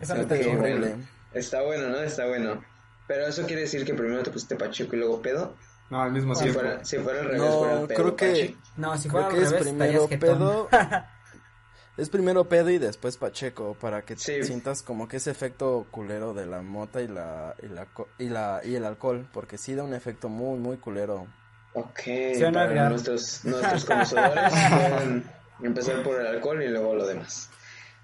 Esa 0.00 0.18
es 0.18 0.26
bueno. 0.26 0.58
horrible. 0.58 0.96
Está 1.34 1.60
bueno, 1.60 1.90
¿no? 1.90 1.98
Está 2.00 2.26
bueno. 2.26 2.64
Pero 3.06 3.26
eso 3.26 3.44
quiere 3.44 3.60
decir 3.60 3.84
que 3.84 3.92
primero 3.92 4.22
te 4.22 4.30
pusiste 4.30 4.56
pacheco 4.56 4.96
y 4.96 5.00
luego 5.00 5.20
pedo. 5.20 5.54
No, 5.90 6.00
al 6.02 6.12
mismo 6.12 6.34
Si 6.34 6.44
tiempo. 6.44 6.60
fuera, 6.60 6.82
si 6.82 6.96
fuera 6.96 7.20
al 7.20 7.26
revés, 7.26 7.42
No, 7.42 7.58
fuera 7.58 7.86
pedo, 7.86 7.86
creo 7.88 8.16
que-. 8.16 8.56
No, 8.78 8.96
si 8.96 9.10
Creo 9.10 9.12
fuera 9.12 9.28
que 9.28 9.36
al 9.36 9.42
es 9.42 9.50
revés, 9.50 9.62
primero 9.64 10.08
pedo. 10.08 10.68
es 11.98 12.08
primero 12.08 12.48
pedo 12.48 12.70
y 12.70 12.78
después 12.78 13.18
pacheco 13.18 13.76
para 13.78 14.00
que 14.00 14.16
Sí. 14.16 14.42
sientas 14.44 14.82
como 14.82 15.08
que 15.08 15.18
ese 15.18 15.30
efecto 15.30 15.86
culero 15.90 16.32
de 16.32 16.46
la 16.46 16.62
mota 16.62 17.02
y 17.02 17.08
la 17.08 17.54
y 17.62 17.66
la 17.68 17.86
y 18.18 18.28
la 18.30 18.62
y 18.64 18.74
el 18.76 18.84
alcohol, 18.86 19.28
porque 19.30 19.58
sí 19.58 19.74
da 19.74 19.82
un 19.84 19.92
efecto 19.92 20.30
muy 20.30 20.58
muy 20.58 20.78
culero. 20.78 21.26
Ok, 21.74 22.00
¿Sí 22.04 22.44
o 22.44 22.50
no, 22.50 22.52
para 22.52 22.88
nuestros, 22.88 23.44
nuestros 23.44 23.84
conocedores 23.84 24.52
pueden 24.70 25.24
empezar 25.62 26.02
por 26.02 26.20
el 26.20 26.26
alcohol 26.26 26.62
y 26.62 26.68
luego 26.68 26.94
lo 26.94 27.06
demás. 27.06 27.50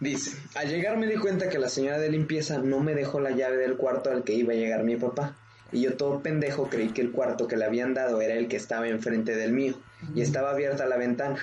Dice, 0.00 0.36
al 0.54 0.68
llegar 0.68 0.96
me 0.96 1.06
di 1.06 1.16
cuenta 1.16 1.48
que 1.48 1.58
la 1.58 1.68
señora 1.68 1.98
de 1.98 2.10
limpieza 2.10 2.58
no 2.58 2.80
me 2.80 2.94
dejó 2.94 3.20
la 3.20 3.30
llave 3.30 3.58
del 3.58 3.76
cuarto 3.76 4.10
al 4.10 4.24
que 4.24 4.32
iba 4.32 4.52
a 4.52 4.56
llegar 4.56 4.82
mi 4.82 4.96
papá. 4.96 5.36
Y 5.72 5.82
yo 5.82 5.96
todo 5.96 6.20
pendejo 6.20 6.68
creí 6.68 6.88
que 6.88 7.02
el 7.02 7.12
cuarto 7.12 7.46
que 7.46 7.56
le 7.56 7.64
habían 7.64 7.94
dado 7.94 8.20
era 8.20 8.34
el 8.34 8.48
que 8.48 8.56
estaba 8.56 8.88
enfrente 8.88 9.36
del 9.36 9.52
mío. 9.52 9.74
Y 10.14 10.22
estaba 10.22 10.50
abierta 10.50 10.86
la 10.86 10.96
ventana. 10.96 11.38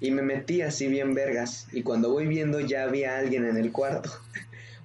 Y 0.00 0.10
me 0.10 0.22
metí 0.22 0.62
así 0.62 0.88
bien 0.88 1.14
vergas. 1.14 1.68
Y 1.70 1.82
cuando 1.82 2.10
voy 2.10 2.26
viendo 2.26 2.60
ya 2.60 2.84
había 2.84 3.18
alguien 3.18 3.44
en 3.44 3.56
el 3.56 3.70
cuarto. 3.70 4.10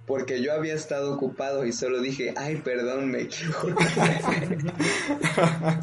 Porque 0.06 0.42
yo 0.42 0.52
había 0.54 0.74
estado 0.74 1.14
ocupado 1.14 1.66
y 1.66 1.72
solo 1.72 2.02
dije, 2.02 2.34
ay, 2.36 2.58
perdón, 2.58 3.10
me 3.10 3.22
equivoqué. 3.22 3.74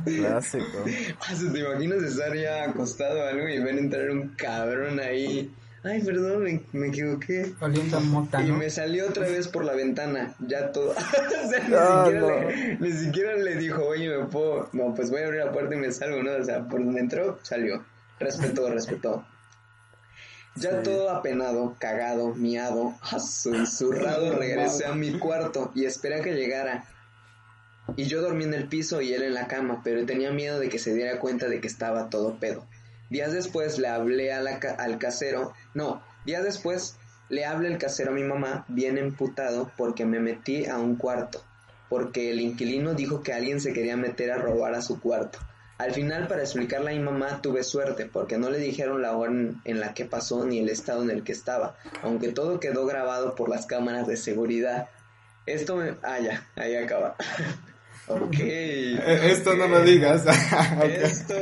Clásico. 0.05 0.85
Ah, 1.27 1.35
¿se 1.35 1.47
¿Te 1.51 1.59
imaginas 1.61 2.03
estar 2.03 2.35
ya 2.37 2.65
acostado 2.65 3.21
o 3.21 3.23
algo 3.27 3.49
y 3.49 3.59
ver 3.61 3.79
entrar 3.79 4.11
un 4.11 4.29
cabrón 4.37 5.01
ahí? 5.01 5.51
Ay, 5.83 6.03
perdón, 6.03 6.43
me, 6.43 6.61
me 6.73 6.89
equivoqué. 6.89 7.55
Oliendo 7.61 8.01
mota, 8.01 8.43
Y 8.43 8.53
me 8.53 8.69
salió 8.69 9.07
otra 9.09 9.27
vez 9.27 9.49
por 9.49 9.65
la 9.65 9.73
ventana, 9.73 10.35
ya 10.41 10.71
todo. 10.73 10.91
o 10.93 11.49
sea, 11.51 11.67
ni, 11.69 11.75
Ah, 11.75 12.05
siquiera 12.05 12.21
no. 12.21 12.51
le, 12.51 12.77
ni 12.79 12.93
siquiera 12.93 13.37
le 13.37 13.57
dijo, 13.57 13.83
oye, 13.87 14.09
me 14.19 14.27
puedo. 14.27 14.69
No, 14.75 14.95
pues 14.95 15.11
voy 15.11 15.23
a 15.23 15.27
abrir 15.27 15.45
la 15.45 15.53
puerta 15.53 15.75
y 15.75 15.79
me 15.79 15.91
salgo, 15.91 16.23
¿no? 16.23 16.33
O 16.33 16.45
sea, 16.45 16.69
por 16.69 16.85
donde 16.85 17.01
entró, 17.01 17.39
salió. 17.43 17.83
Respetó, 18.19 18.69
respetó. 18.71 19.25
Ya 20.61 20.79
Sí. 20.79 20.85
todo 20.85 21.11
apenado, 21.11 21.75
cagado, 21.79 22.35
miado, 22.35 22.95
susurrado, 23.21 24.33
regresé 24.39 24.87
a 24.87 24.93
mi 24.95 25.19
cuarto 25.19 25.73
y 25.75 25.85
esperé 25.87 26.21
a 26.21 26.23
que 26.23 26.35
llegara. 26.35 26.85
Y 27.97 28.05
yo 28.05 28.21
dormí 28.23 28.45
en 28.45 28.55
el 28.55 28.69
piso 28.69 29.01
y 29.01 29.13
él 29.13 29.23
en 29.23 29.35
la 29.35 29.49
cama, 29.49 29.81
pero 29.83 30.07
tenía 30.07 30.31
miedo 30.31 30.61
de 30.61 30.69
que 30.69 30.79
se 30.79 30.95
diera 30.95 31.19
cuenta 31.19 31.49
de 31.49 31.61
que 31.61 31.67
estaba 31.67 32.09
todo 32.09 32.37
pedo. 32.39 32.65
Días 33.09 33.33
después 33.33 33.79
le 33.79 33.89
hablé 33.89 34.33
a 34.33 34.41
la 34.41 34.61
ca- 34.61 34.75
al 34.79 34.99
casero, 34.99 35.53
no, 35.75 36.01
días 36.25 36.45
después 36.45 36.97
le 37.29 37.45
hablé 37.45 37.69
el 37.69 37.79
casero 37.79 38.13
a 38.13 38.15
mi 38.15 38.23
mamá, 38.23 38.65
bien 38.69 38.99
emputado, 38.99 39.73
porque 39.77 40.05
me 40.05 40.21
metí 40.21 40.67
a 40.67 40.79
un 40.79 40.95
cuarto, 40.97 41.43
porque 41.89 42.31
el 42.31 42.41
inquilino 42.41 42.95
dijo 42.95 43.23
que 43.23 43.33
alguien 43.33 43.61
se 43.61 43.73
quería 43.73 43.97
meter 43.97 44.31
a 44.31 44.37
robar 44.39 44.75
a 44.75 44.83
su 44.83 45.01
cuarto. 45.01 45.41
Al 45.81 45.93
final, 45.93 46.29
para 46.29 46.43
explicarle 46.43 46.91
a 46.91 46.95
mi 46.95 47.01
mamá, 47.01 47.41
tuve 47.41 47.65
suerte, 47.65 48.05
porque 48.05 48.37
no 48.37 48.51
le 48.51 48.59
dijeron 48.59 49.01
la 49.01 49.17
hora 49.17 49.33
en, 49.33 49.61
en 49.65 49.81
la 49.81 49.95
que 49.95 50.05
pasó 50.05 50.45
ni 50.45 50.59
el 50.59 50.69
estado 50.69 51.03
en 51.03 51.11
el 51.11 51.23
que 51.25 51.33
estaba, 51.33 51.75
aunque 52.03 52.29
todo 52.33 52.61
quedó 52.61 52.85
grabado 52.85 53.35
por 53.35 53.49
las 53.49 53.65
cámaras 53.65 54.07
de 54.07 54.19
seguridad. 54.19 54.89
Esto 55.47 55.77
me... 55.77 55.95
Ah, 56.03 56.19
ya, 56.21 56.47
ahí 56.57 56.75
acaba. 56.77 57.17
ok. 58.09 58.35
Eh, 58.41 59.31
Esto 59.33 59.55
no 59.55 59.69
lo 59.69 59.83
digas. 59.83 60.25
Esto, 60.85 61.35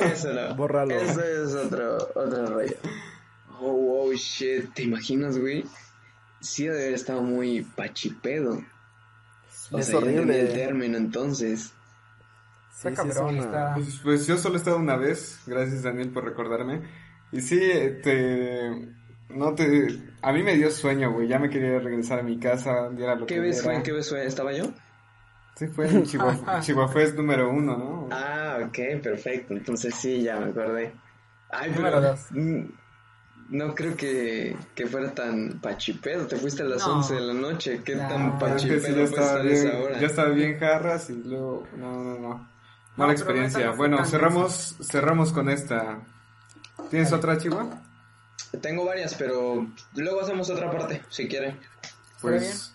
eso 0.00 0.32
no. 0.32 0.54
Bórralo. 0.56 0.94
Eso 1.00 1.22
es 1.22 1.54
otro, 1.54 1.96
otro 2.16 2.46
rollo. 2.46 2.76
Oh, 3.60 3.72
wow, 3.72 4.12
shit. 4.14 4.74
¿Te 4.74 4.82
imaginas, 4.82 5.38
güey? 5.38 5.64
Sí, 6.40 6.64
debe 6.64 6.82
haber 6.82 6.94
estado 6.94 7.22
muy 7.22 7.62
pachipedo. 7.62 8.62
O 9.70 9.78
Es 9.78 9.86
sea, 9.86 9.98
horrible. 9.98 10.40
el 10.40 10.52
término, 10.52 10.96
entonces. 10.98 11.70
Está 12.76 12.90
Sí, 12.90 12.96
sí, 12.96 13.08
es 13.08 13.14
cabrón, 13.14 13.34
una- 13.34 13.44
está... 13.44 13.74
Pues, 13.74 14.00
pues 14.02 14.26
yo 14.26 14.36
solo 14.36 14.54
he 14.56 14.58
estado 14.58 14.76
una 14.76 14.96
vez, 14.96 15.40
gracias 15.46 15.82
Daniel 15.82 16.10
por 16.10 16.24
recordarme. 16.24 16.82
Y 17.32 17.40
sí, 17.40 17.58
te... 18.02 18.88
No 19.30 19.54
te... 19.54 19.88
A 20.22 20.32
mí 20.32 20.42
me 20.42 20.54
dio 20.54 20.70
sueño, 20.70 21.10
güey, 21.12 21.26
ya 21.26 21.38
me 21.38 21.50
quería 21.50 21.78
regresar 21.78 22.20
a 22.20 22.22
mi 22.22 22.38
casa, 22.38 22.88
lo 22.90 23.26
¿Qué 23.26 23.34
que 23.34 23.40
vez 23.40 23.62
fue? 23.62 23.82
¿Qué 23.82 23.92
vez 23.92 24.08
fue? 24.08 24.24
¿Estaba 24.26 24.52
yo? 24.52 24.64
Sí, 25.56 25.66
fue 25.68 25.88
en 25.88 26.04
Chihuahua, 26.04 26.60
Chihuahua 26.60 27.02
número 27.16 27.50
uno, 27.50 27.76
¿no? 27.76 28.08
Ah, 28.12 28.58
ok, 28.62 29.02
perfecto. 29.02 29.54
Entonces 29.54 29.94
sí, 29.94 30.22
ya 30.22 30.38
me 30.38 30.50
acordé. 30.50 30.92
Ay, 31.50 31.70
Número 31.70 31.96
pero, 31.96 32.10
dos. 32.10 32.26
No 33.48 33.74
creo 33.74 33.96
que, 33.96 34.56
que 34.74 34.86
fuera 34.86 35.14
tan 35.14 35.60
pachipedo. 35.60 36.26
Te 36.26 36.36
fuiste 36.36 36.62
a 36.62 36.66
las 36.66 36.86
No. 36.86 36.96
11 36.96 37.14
de 37.14 37.20
la 37.20 37.32
noche. 37.32 37.80
¿Qué 37.84 37.94
No. 37.94 38.08
tan 38.08 38.38
Pero 38.38 38.56
es 38.56 38.62
que 38.64 38.80
sí, 38.80 38.92
pachipedo 38.92 38.96
ya 38.96 39.04
estaba 39.04 39.42
bien, 39.42 39.72
ya 40.00 40.06
estaba 40.06 40.28
bien 40.30 40.58
jarras 40.58 41.10
y 41.10 41.22
luego... 41.22 41.66
No, 41.76 42.02
no, 42.04 42.18
no. 42.18 42.55
Mala 42.96 43.12
pero 43.12 43.12
experiencia. 43.12 43.70
bueno, 43.72 44.04
cerramos, 44.04 44.76
cerramos 44.82 45.32
con 45.32 45.48
esta. 45.50 46.00
¿Tienes 46.90 47.12
otra, 47.12 47.36
Chihuahua? 47.38 47.82
Tengo 48.60 48.84
varias, 48.84 49.14
pero 49.14 49.66
luego 49.94 50.20
hacemos 50.20 50.48
otra 50.50 50.70
parte, 50.70 51.02
si 51.10 51.28
quieren. 51.28 51.58
Pues... 52.20 52.72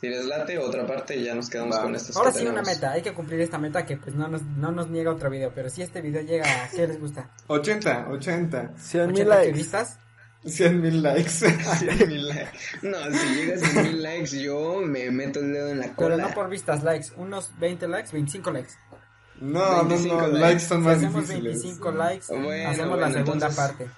Si 0.00 0.08
les 0.08 0.24
late, 0.24 0.58
otra 0.58 0.84
parte 0.84 1.14
y 1.16 1.24
ya 1.24 1.34
nos 1.34 1.48
quedamos 1.48 1.76
Va. 1.76 1.82
con 1.82 1.94
estas 1.94 2.16
Ahora 2.16 2.32
que 2.32 2.40
sí 2.40 2.46
una 2.46 2.62
meta, 2.62 2.90
hay 2.90 3.02
que 3.02 3.14
cumplir 3.14 3.40
esta 3.40 3.56
meta 3.56 3.86
que 3.86 3.96
pues 3.96 4.16
no 4.16 4.26
nos, 4.26 4.42
no 4.42 4.72
nos 4.72 4.88
niega 4.90 5.12
otro 5.12 5.30
video, 5.30 5.52
pero 5.54 5.70
si 5.70 5.82
este 5.82 6.00
video 6.00 6.22
llega 6.22 6.44
a 6.44 6.68
¿qué 6.70 6.88
les 6.88 6.98
gusta? 6.98 7.30
80, 7.46 8.08
80. 8.10 8.72
100 8.78 9.06
mil 9.12 9.20
80 9.20 9.34
likes. 9.36 9.52
vistas. 9.52 9.98
100 10.44 10.80
mil 10.80 11.02
likes. 11.04 11.30
100 11.78 12.08
mil 12.08 12.26
likes. 12.26 12.58
No, 12.82 12.96
si 13.16 13.34
llegas 13.36 13.62
a 13.76 13.82
mil 13.82 14.02
likes, 14.02 14.42
yo 14.42 14.80
me 14.84 15.08
meto 15.12 15.38
el 15.38 15.52
dedo 15.52 15.68
en 15.68 15.78
la 15.78 15.84
Pero 15.84 15.94
cola. 15.94 16.16
no 16.16 16.34
por 16.34 16.48
vistas, 16.48 16.82
likes, 16.82 17.08
unos 17.16 17.52
20 17.60 17.86
likes, 17.86 18.10
25 18.10 18.50
likes. 18.50 18.72
No, 19.42 19.82
no, 19.82 19.88
25 19.88 20.14
no, 20.14 20.26
likes. 20.28 20.38
likes 20.40 20.60
son 20.60 20.78
Si 20.80 20.84
más 20.86 20.96
hacemos 20.98 21.28
difíciles. 21.28 21.62
25 21.62 21.92
likes, 21.92 22.26
Bueno, 22.28 22.68
hacemos 22.70 22.98
la 22.98 23.06
bueno, 23.08 23.12
segunda 23.24 23.46
entonces- 23.48 23.56
parte. 23.56 23.88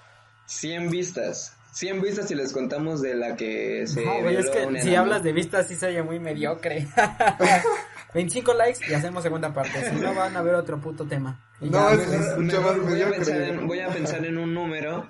100 0.47 0.89
vistas. 0.89 1.53
100 1.71 2.01
vistas 2.01 2.27
si 2.29 2.35
les 2.35 2.51
contamos 2.53 3.01
de 3.01 3.15
la 3.15 3.35
que 3.35 3.85
se 3.85 4.03
No, 4.05 4.21
güey, 4.21 4.37
es 4.37 4.49
que 4.49 4.59
si 4.81 4.87
enano. 4.89 5.01
hablas 5.01 5.23
de 5.23 5.33
vistas 5.33 5.67
sí 5.67 5.75
se 5.75 5.87
oye 5.87 6.01
muy 6.03 6.19
mediocre. 6.19 6.87
25 8.13 8.53
likes 8.53 8.79
y 8.89 8.93
hacemos 8.93 9.23
segunda 9.23 9.53
parte, 9.53 9.89
si 9.89 9.95
no 9.97 10.13
van 10.15 10.35
a 10.37 10.41
ver 10.41 10.55
otro 10.55 10.79
puto 10.79 11.05
tema. 11.05 11.39
Y 11.59 11.69
No, 11.69 11.89
ya, 11.89 11.95
es- 12.01 12.07
Mejor- 12.09 12.37
mejor 12.39 12.77
más 12.77 12.89
voy, 12.89 13.01
a 13.01 13.09
pensar 13.09 13.41
en, 13.41 13.67
voy 13.67 13.79
a 13.81 13.87
pensar 13.89 14.25
en 14.25 14.37
un 14.37 14.53
número 14.53 15.09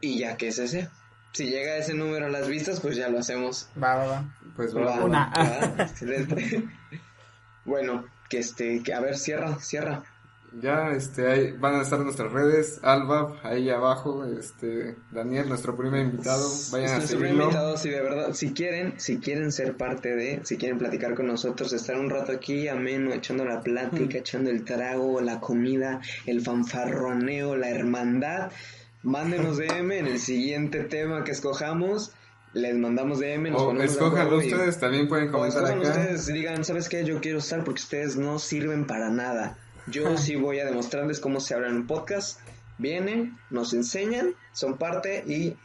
y 0.00 0.18
ya 0.18 0.36
que 0.36 0.48
es 0.48 0.58
ese. 0.58 0.88
Si 1.32 1.46
llega 1.46 1.76
ese 1.76 1.94
número 1.94 2.26
a 2.26 2.28
las 2.28 2.48
vistas, 2.48 2.80
pues 2.80 2.96
ya 2.96 3.08
lo 3.08 3.20
hacemos. 3.20 3.68
va, 3.82 3.94
va, 3.94 4.04
va. 4.06 4.24
Pues 4.56 4.74
Va, 4.76 4.80
va. 4.82 5.04
Una. 5.04 5.32
va, 5.36 5.84
excelente. 5.84 6.64
bueno, 7.64 8.04
que 8.32 8.38
este, 8.38 8.82
que 8.82 8.94
a 8.94 9.00
ver, 9.00 9.18
cierra, 9.18 9.58
cierra. 9.60 10.04
Ya, 10.58 10.92
este, 10.92 11.30
ahí 11.30 11.52
van 11.52 11.74
a 11.74 11.82
estar 11.82 11.98
nuestras 12.00 12.32
redes, 12.32 12.80
Alba, 12.82 13.38
ahí 13.42 13.68
abajo, 13.68 14.24
este, 14.24 14.96
Daniel, 15.10 15.50
nuestro 15.50 15.76
primer 15.76 16.00
invitado, 16.00 16.48
vayan 16.70 16.92
a 16.92 16.96
Nuestro 16.96 17.18
primer 17.18 17.32
seguirlo. 17.32 17.44
invitado, 17.44 17.76
si 17.76 17.90
de 17.90 18.00
verdad, 18.00 18.32
si 18.32 18.52
quieren, 18.54 18.94
si 18.96 19.18
quieren 19.18 19.52
ser 19.52 19.76
parte 19.76 20.16
de, 20.16 20.40
si 20.44 20.56
quieren 20.56 20.78
platicar 20.78 21.14
con 21.14 21.26
nosotros, 21.26 21.74
estar 21.74 21.98
un 21.98 22.08
rato 22.08 22.32
aquí 22.32 22.68
ameno, 22.68 23.12
echando 23.12 23.44
la 23.44 23.60
plática, 23.60 24.16
echando 24.18 24.48
el 24.48 24.64
trago, 24.64 25.20
la 25.20 25.38
comida, 25.38 26.00
el 26.24 26.40
fanfarroneo, 26.40 27.54
la 27.54 27.68
hermandad, 27.68 28.50
mándenos 29.02 29.58
DM 29.58 29.92
en 29.92 30.06
el 30.06 30.18
siguiente 30.18 30.84
tema 30.84 31.22
que 31.24 31.32
escojamos, 31.32 32.12
les 32.54 32.74
mandamos 32.76 33.18
DM, 33.20 33.50
nos 33.50 33.62
O 33.62 33.66
ponemos 33.66 33.86
de 33.88 33.92
escójanlo 33.92 34.42
y- 34.42 34.46
ustedes, 34.52 34.78
también 34.78 35.08
pueden 35.08 35.30
comentar 35.30 35.64
acá. 35.64 35.78
ustedes, 35.80 36.26
digan, 36.26 36.64
¿sabes 36.64 36.88
qué? 36.88 37.04
Yo 37.04 37.20
quiero 37.20 37.38
estar 37.38 37.64
porque 37.64 37.80
ustedes 37.82 38.16
no 38.16 38.38
sirven 38.38 38.86
para 38.86 39.08
nada. 39.10 39.56
Yo 39.86 40.16
sí 40.16 40.36
voy 40.36 40.60
a 40.60 40.64
demostrarles 40.64 41.18
cómo 41.18 41.40
se 41.40 41.54
habla 41.54 41.68
en 41.68 41.76
un 41.76 41.86
podcast. 41.86 42.38
Vienen, 42.78 43.36
nos 43.50 43.72
enseñan, 43.74 44.34
son 44.52 44.76
parte 44.78 45.24
y 45.26 45.56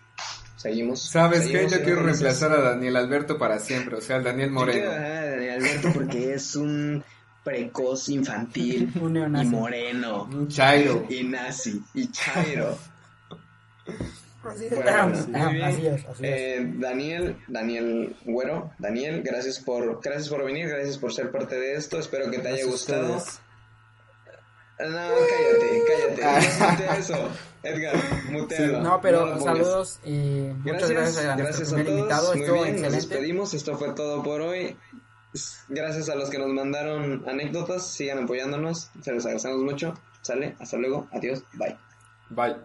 seguimos. 0.56 1.04
¿Sabes 1.10 1.48
qué? 1.48 1.68
Yo 1.70 1.82
quiero 1.84 2.04
reemplazar 2.04 2.52
a 2.52 2.62
Daniel 2.62 2.96
Alberto 2.96 3.38
para 3.38 3.60
siempre, 3.60 3.96
o 3.98 4.02
sea, 4.02 4.16
al 4.18 4.24
Daniel 4.24 4.50
Yo 4.54 4.66
quiero 4.66 4.90
Moreno. 4.90 4.92
a 4.92 5.26
Daniel 5.26 5.52
Alberto 5.62 5.90
porque 5.94 6.34
es 6.34 6.56
un 6.56 7.04
precoz 7.44 8.10
infantil 8.10 8.92
Un 9.02 9.16
y 9.18 9.46
moreno 9.46 10.24
Un 10.32 10.48
chairo. 10.48 11.06
y 11.10 11.24
nazi 11.24 11.82
y 11.94 12.08
chairo. 12.12 12.78
Así 14.48 14.68
Bueno, 14.70 14.92
ah, 14.92 15.08
muy 15.08 15.36
ah, 15.36 15.50
bien. 15.50 15.64
así 15.64 15.88
es, 15.88 16.06
así 16.06 16.26
es. 16.26 16.42
Eh, 16.42 16.74
Daniel, 16.78 17.38
Daniel 17.48 18.16
Güero, 18.26 18.72
Daniel, 18.80 19.22
gracias 19.24 19.60
por, 19.60 20.02
gracias 20.02 20.30
por 20.30 20.44
venir, 20.44 20.70
gracias 20.70 20.98
por 20.98 21.14
ser 21.14 21.32
parte 21.32 21.60
de 21.60 21.76
esto. 21.76 22.00
Espero 22.00 22.32
que 22.32 22.40
te 22.40 22.48
haya 22.48 22.66
gustado. 22.66 23.22
No, 24.80 24.86
cállate, 24.88 25.84
cállate. 25.88 26.60
No 26.60 26.70
mutea 26.72 26.98
eso. 26.98 27.30
Edgar, 27.64 27.96
mutealo. 28.30 28.82
No, 28.82 29.02
pero 29.02 29.40
saludos 29.42 30.00
y 30.06 30.12
muchas 30.64 30.90
Gracias, 30.92 30.92
gracias 30.92 31.26
a 31.26 31.36
gracias 31.36 31.74
a 31.74 31.84
todos. 31.84 31.90
invitado, 31.90 32.36
Muy 32.36 32.64
bien, 32.64 32.82
nos 32.82 32.94
despedimos. 32.94 33.54
Esto 33.54 33.76
fue 33.78 33.94
todo 33.94 34.22
por 34.22 34.42
hoy. 34.42 34.78
Gracias 35.68 36.10
a 36.10 36.16
los 36.16 36.30
que 36.30 36.38
nos 36.38 36.50
mandaron 36.50 37.28
anécdotas. 37.28 37.88
Sigan 37.88 38.24
apoyándonos. 38.24 38.92
Se 39.02 39.12
los 39.12 39.26
agradecemos 39.26 39.64
mucho. 39.64 39.94
Sale, 40.22 40.56
hasta 40.60 40.78
luego. 40.78 41.08
Adiós. 41.12 41.44
Bye. 41.54 41.78
Bye. 42.30 42.56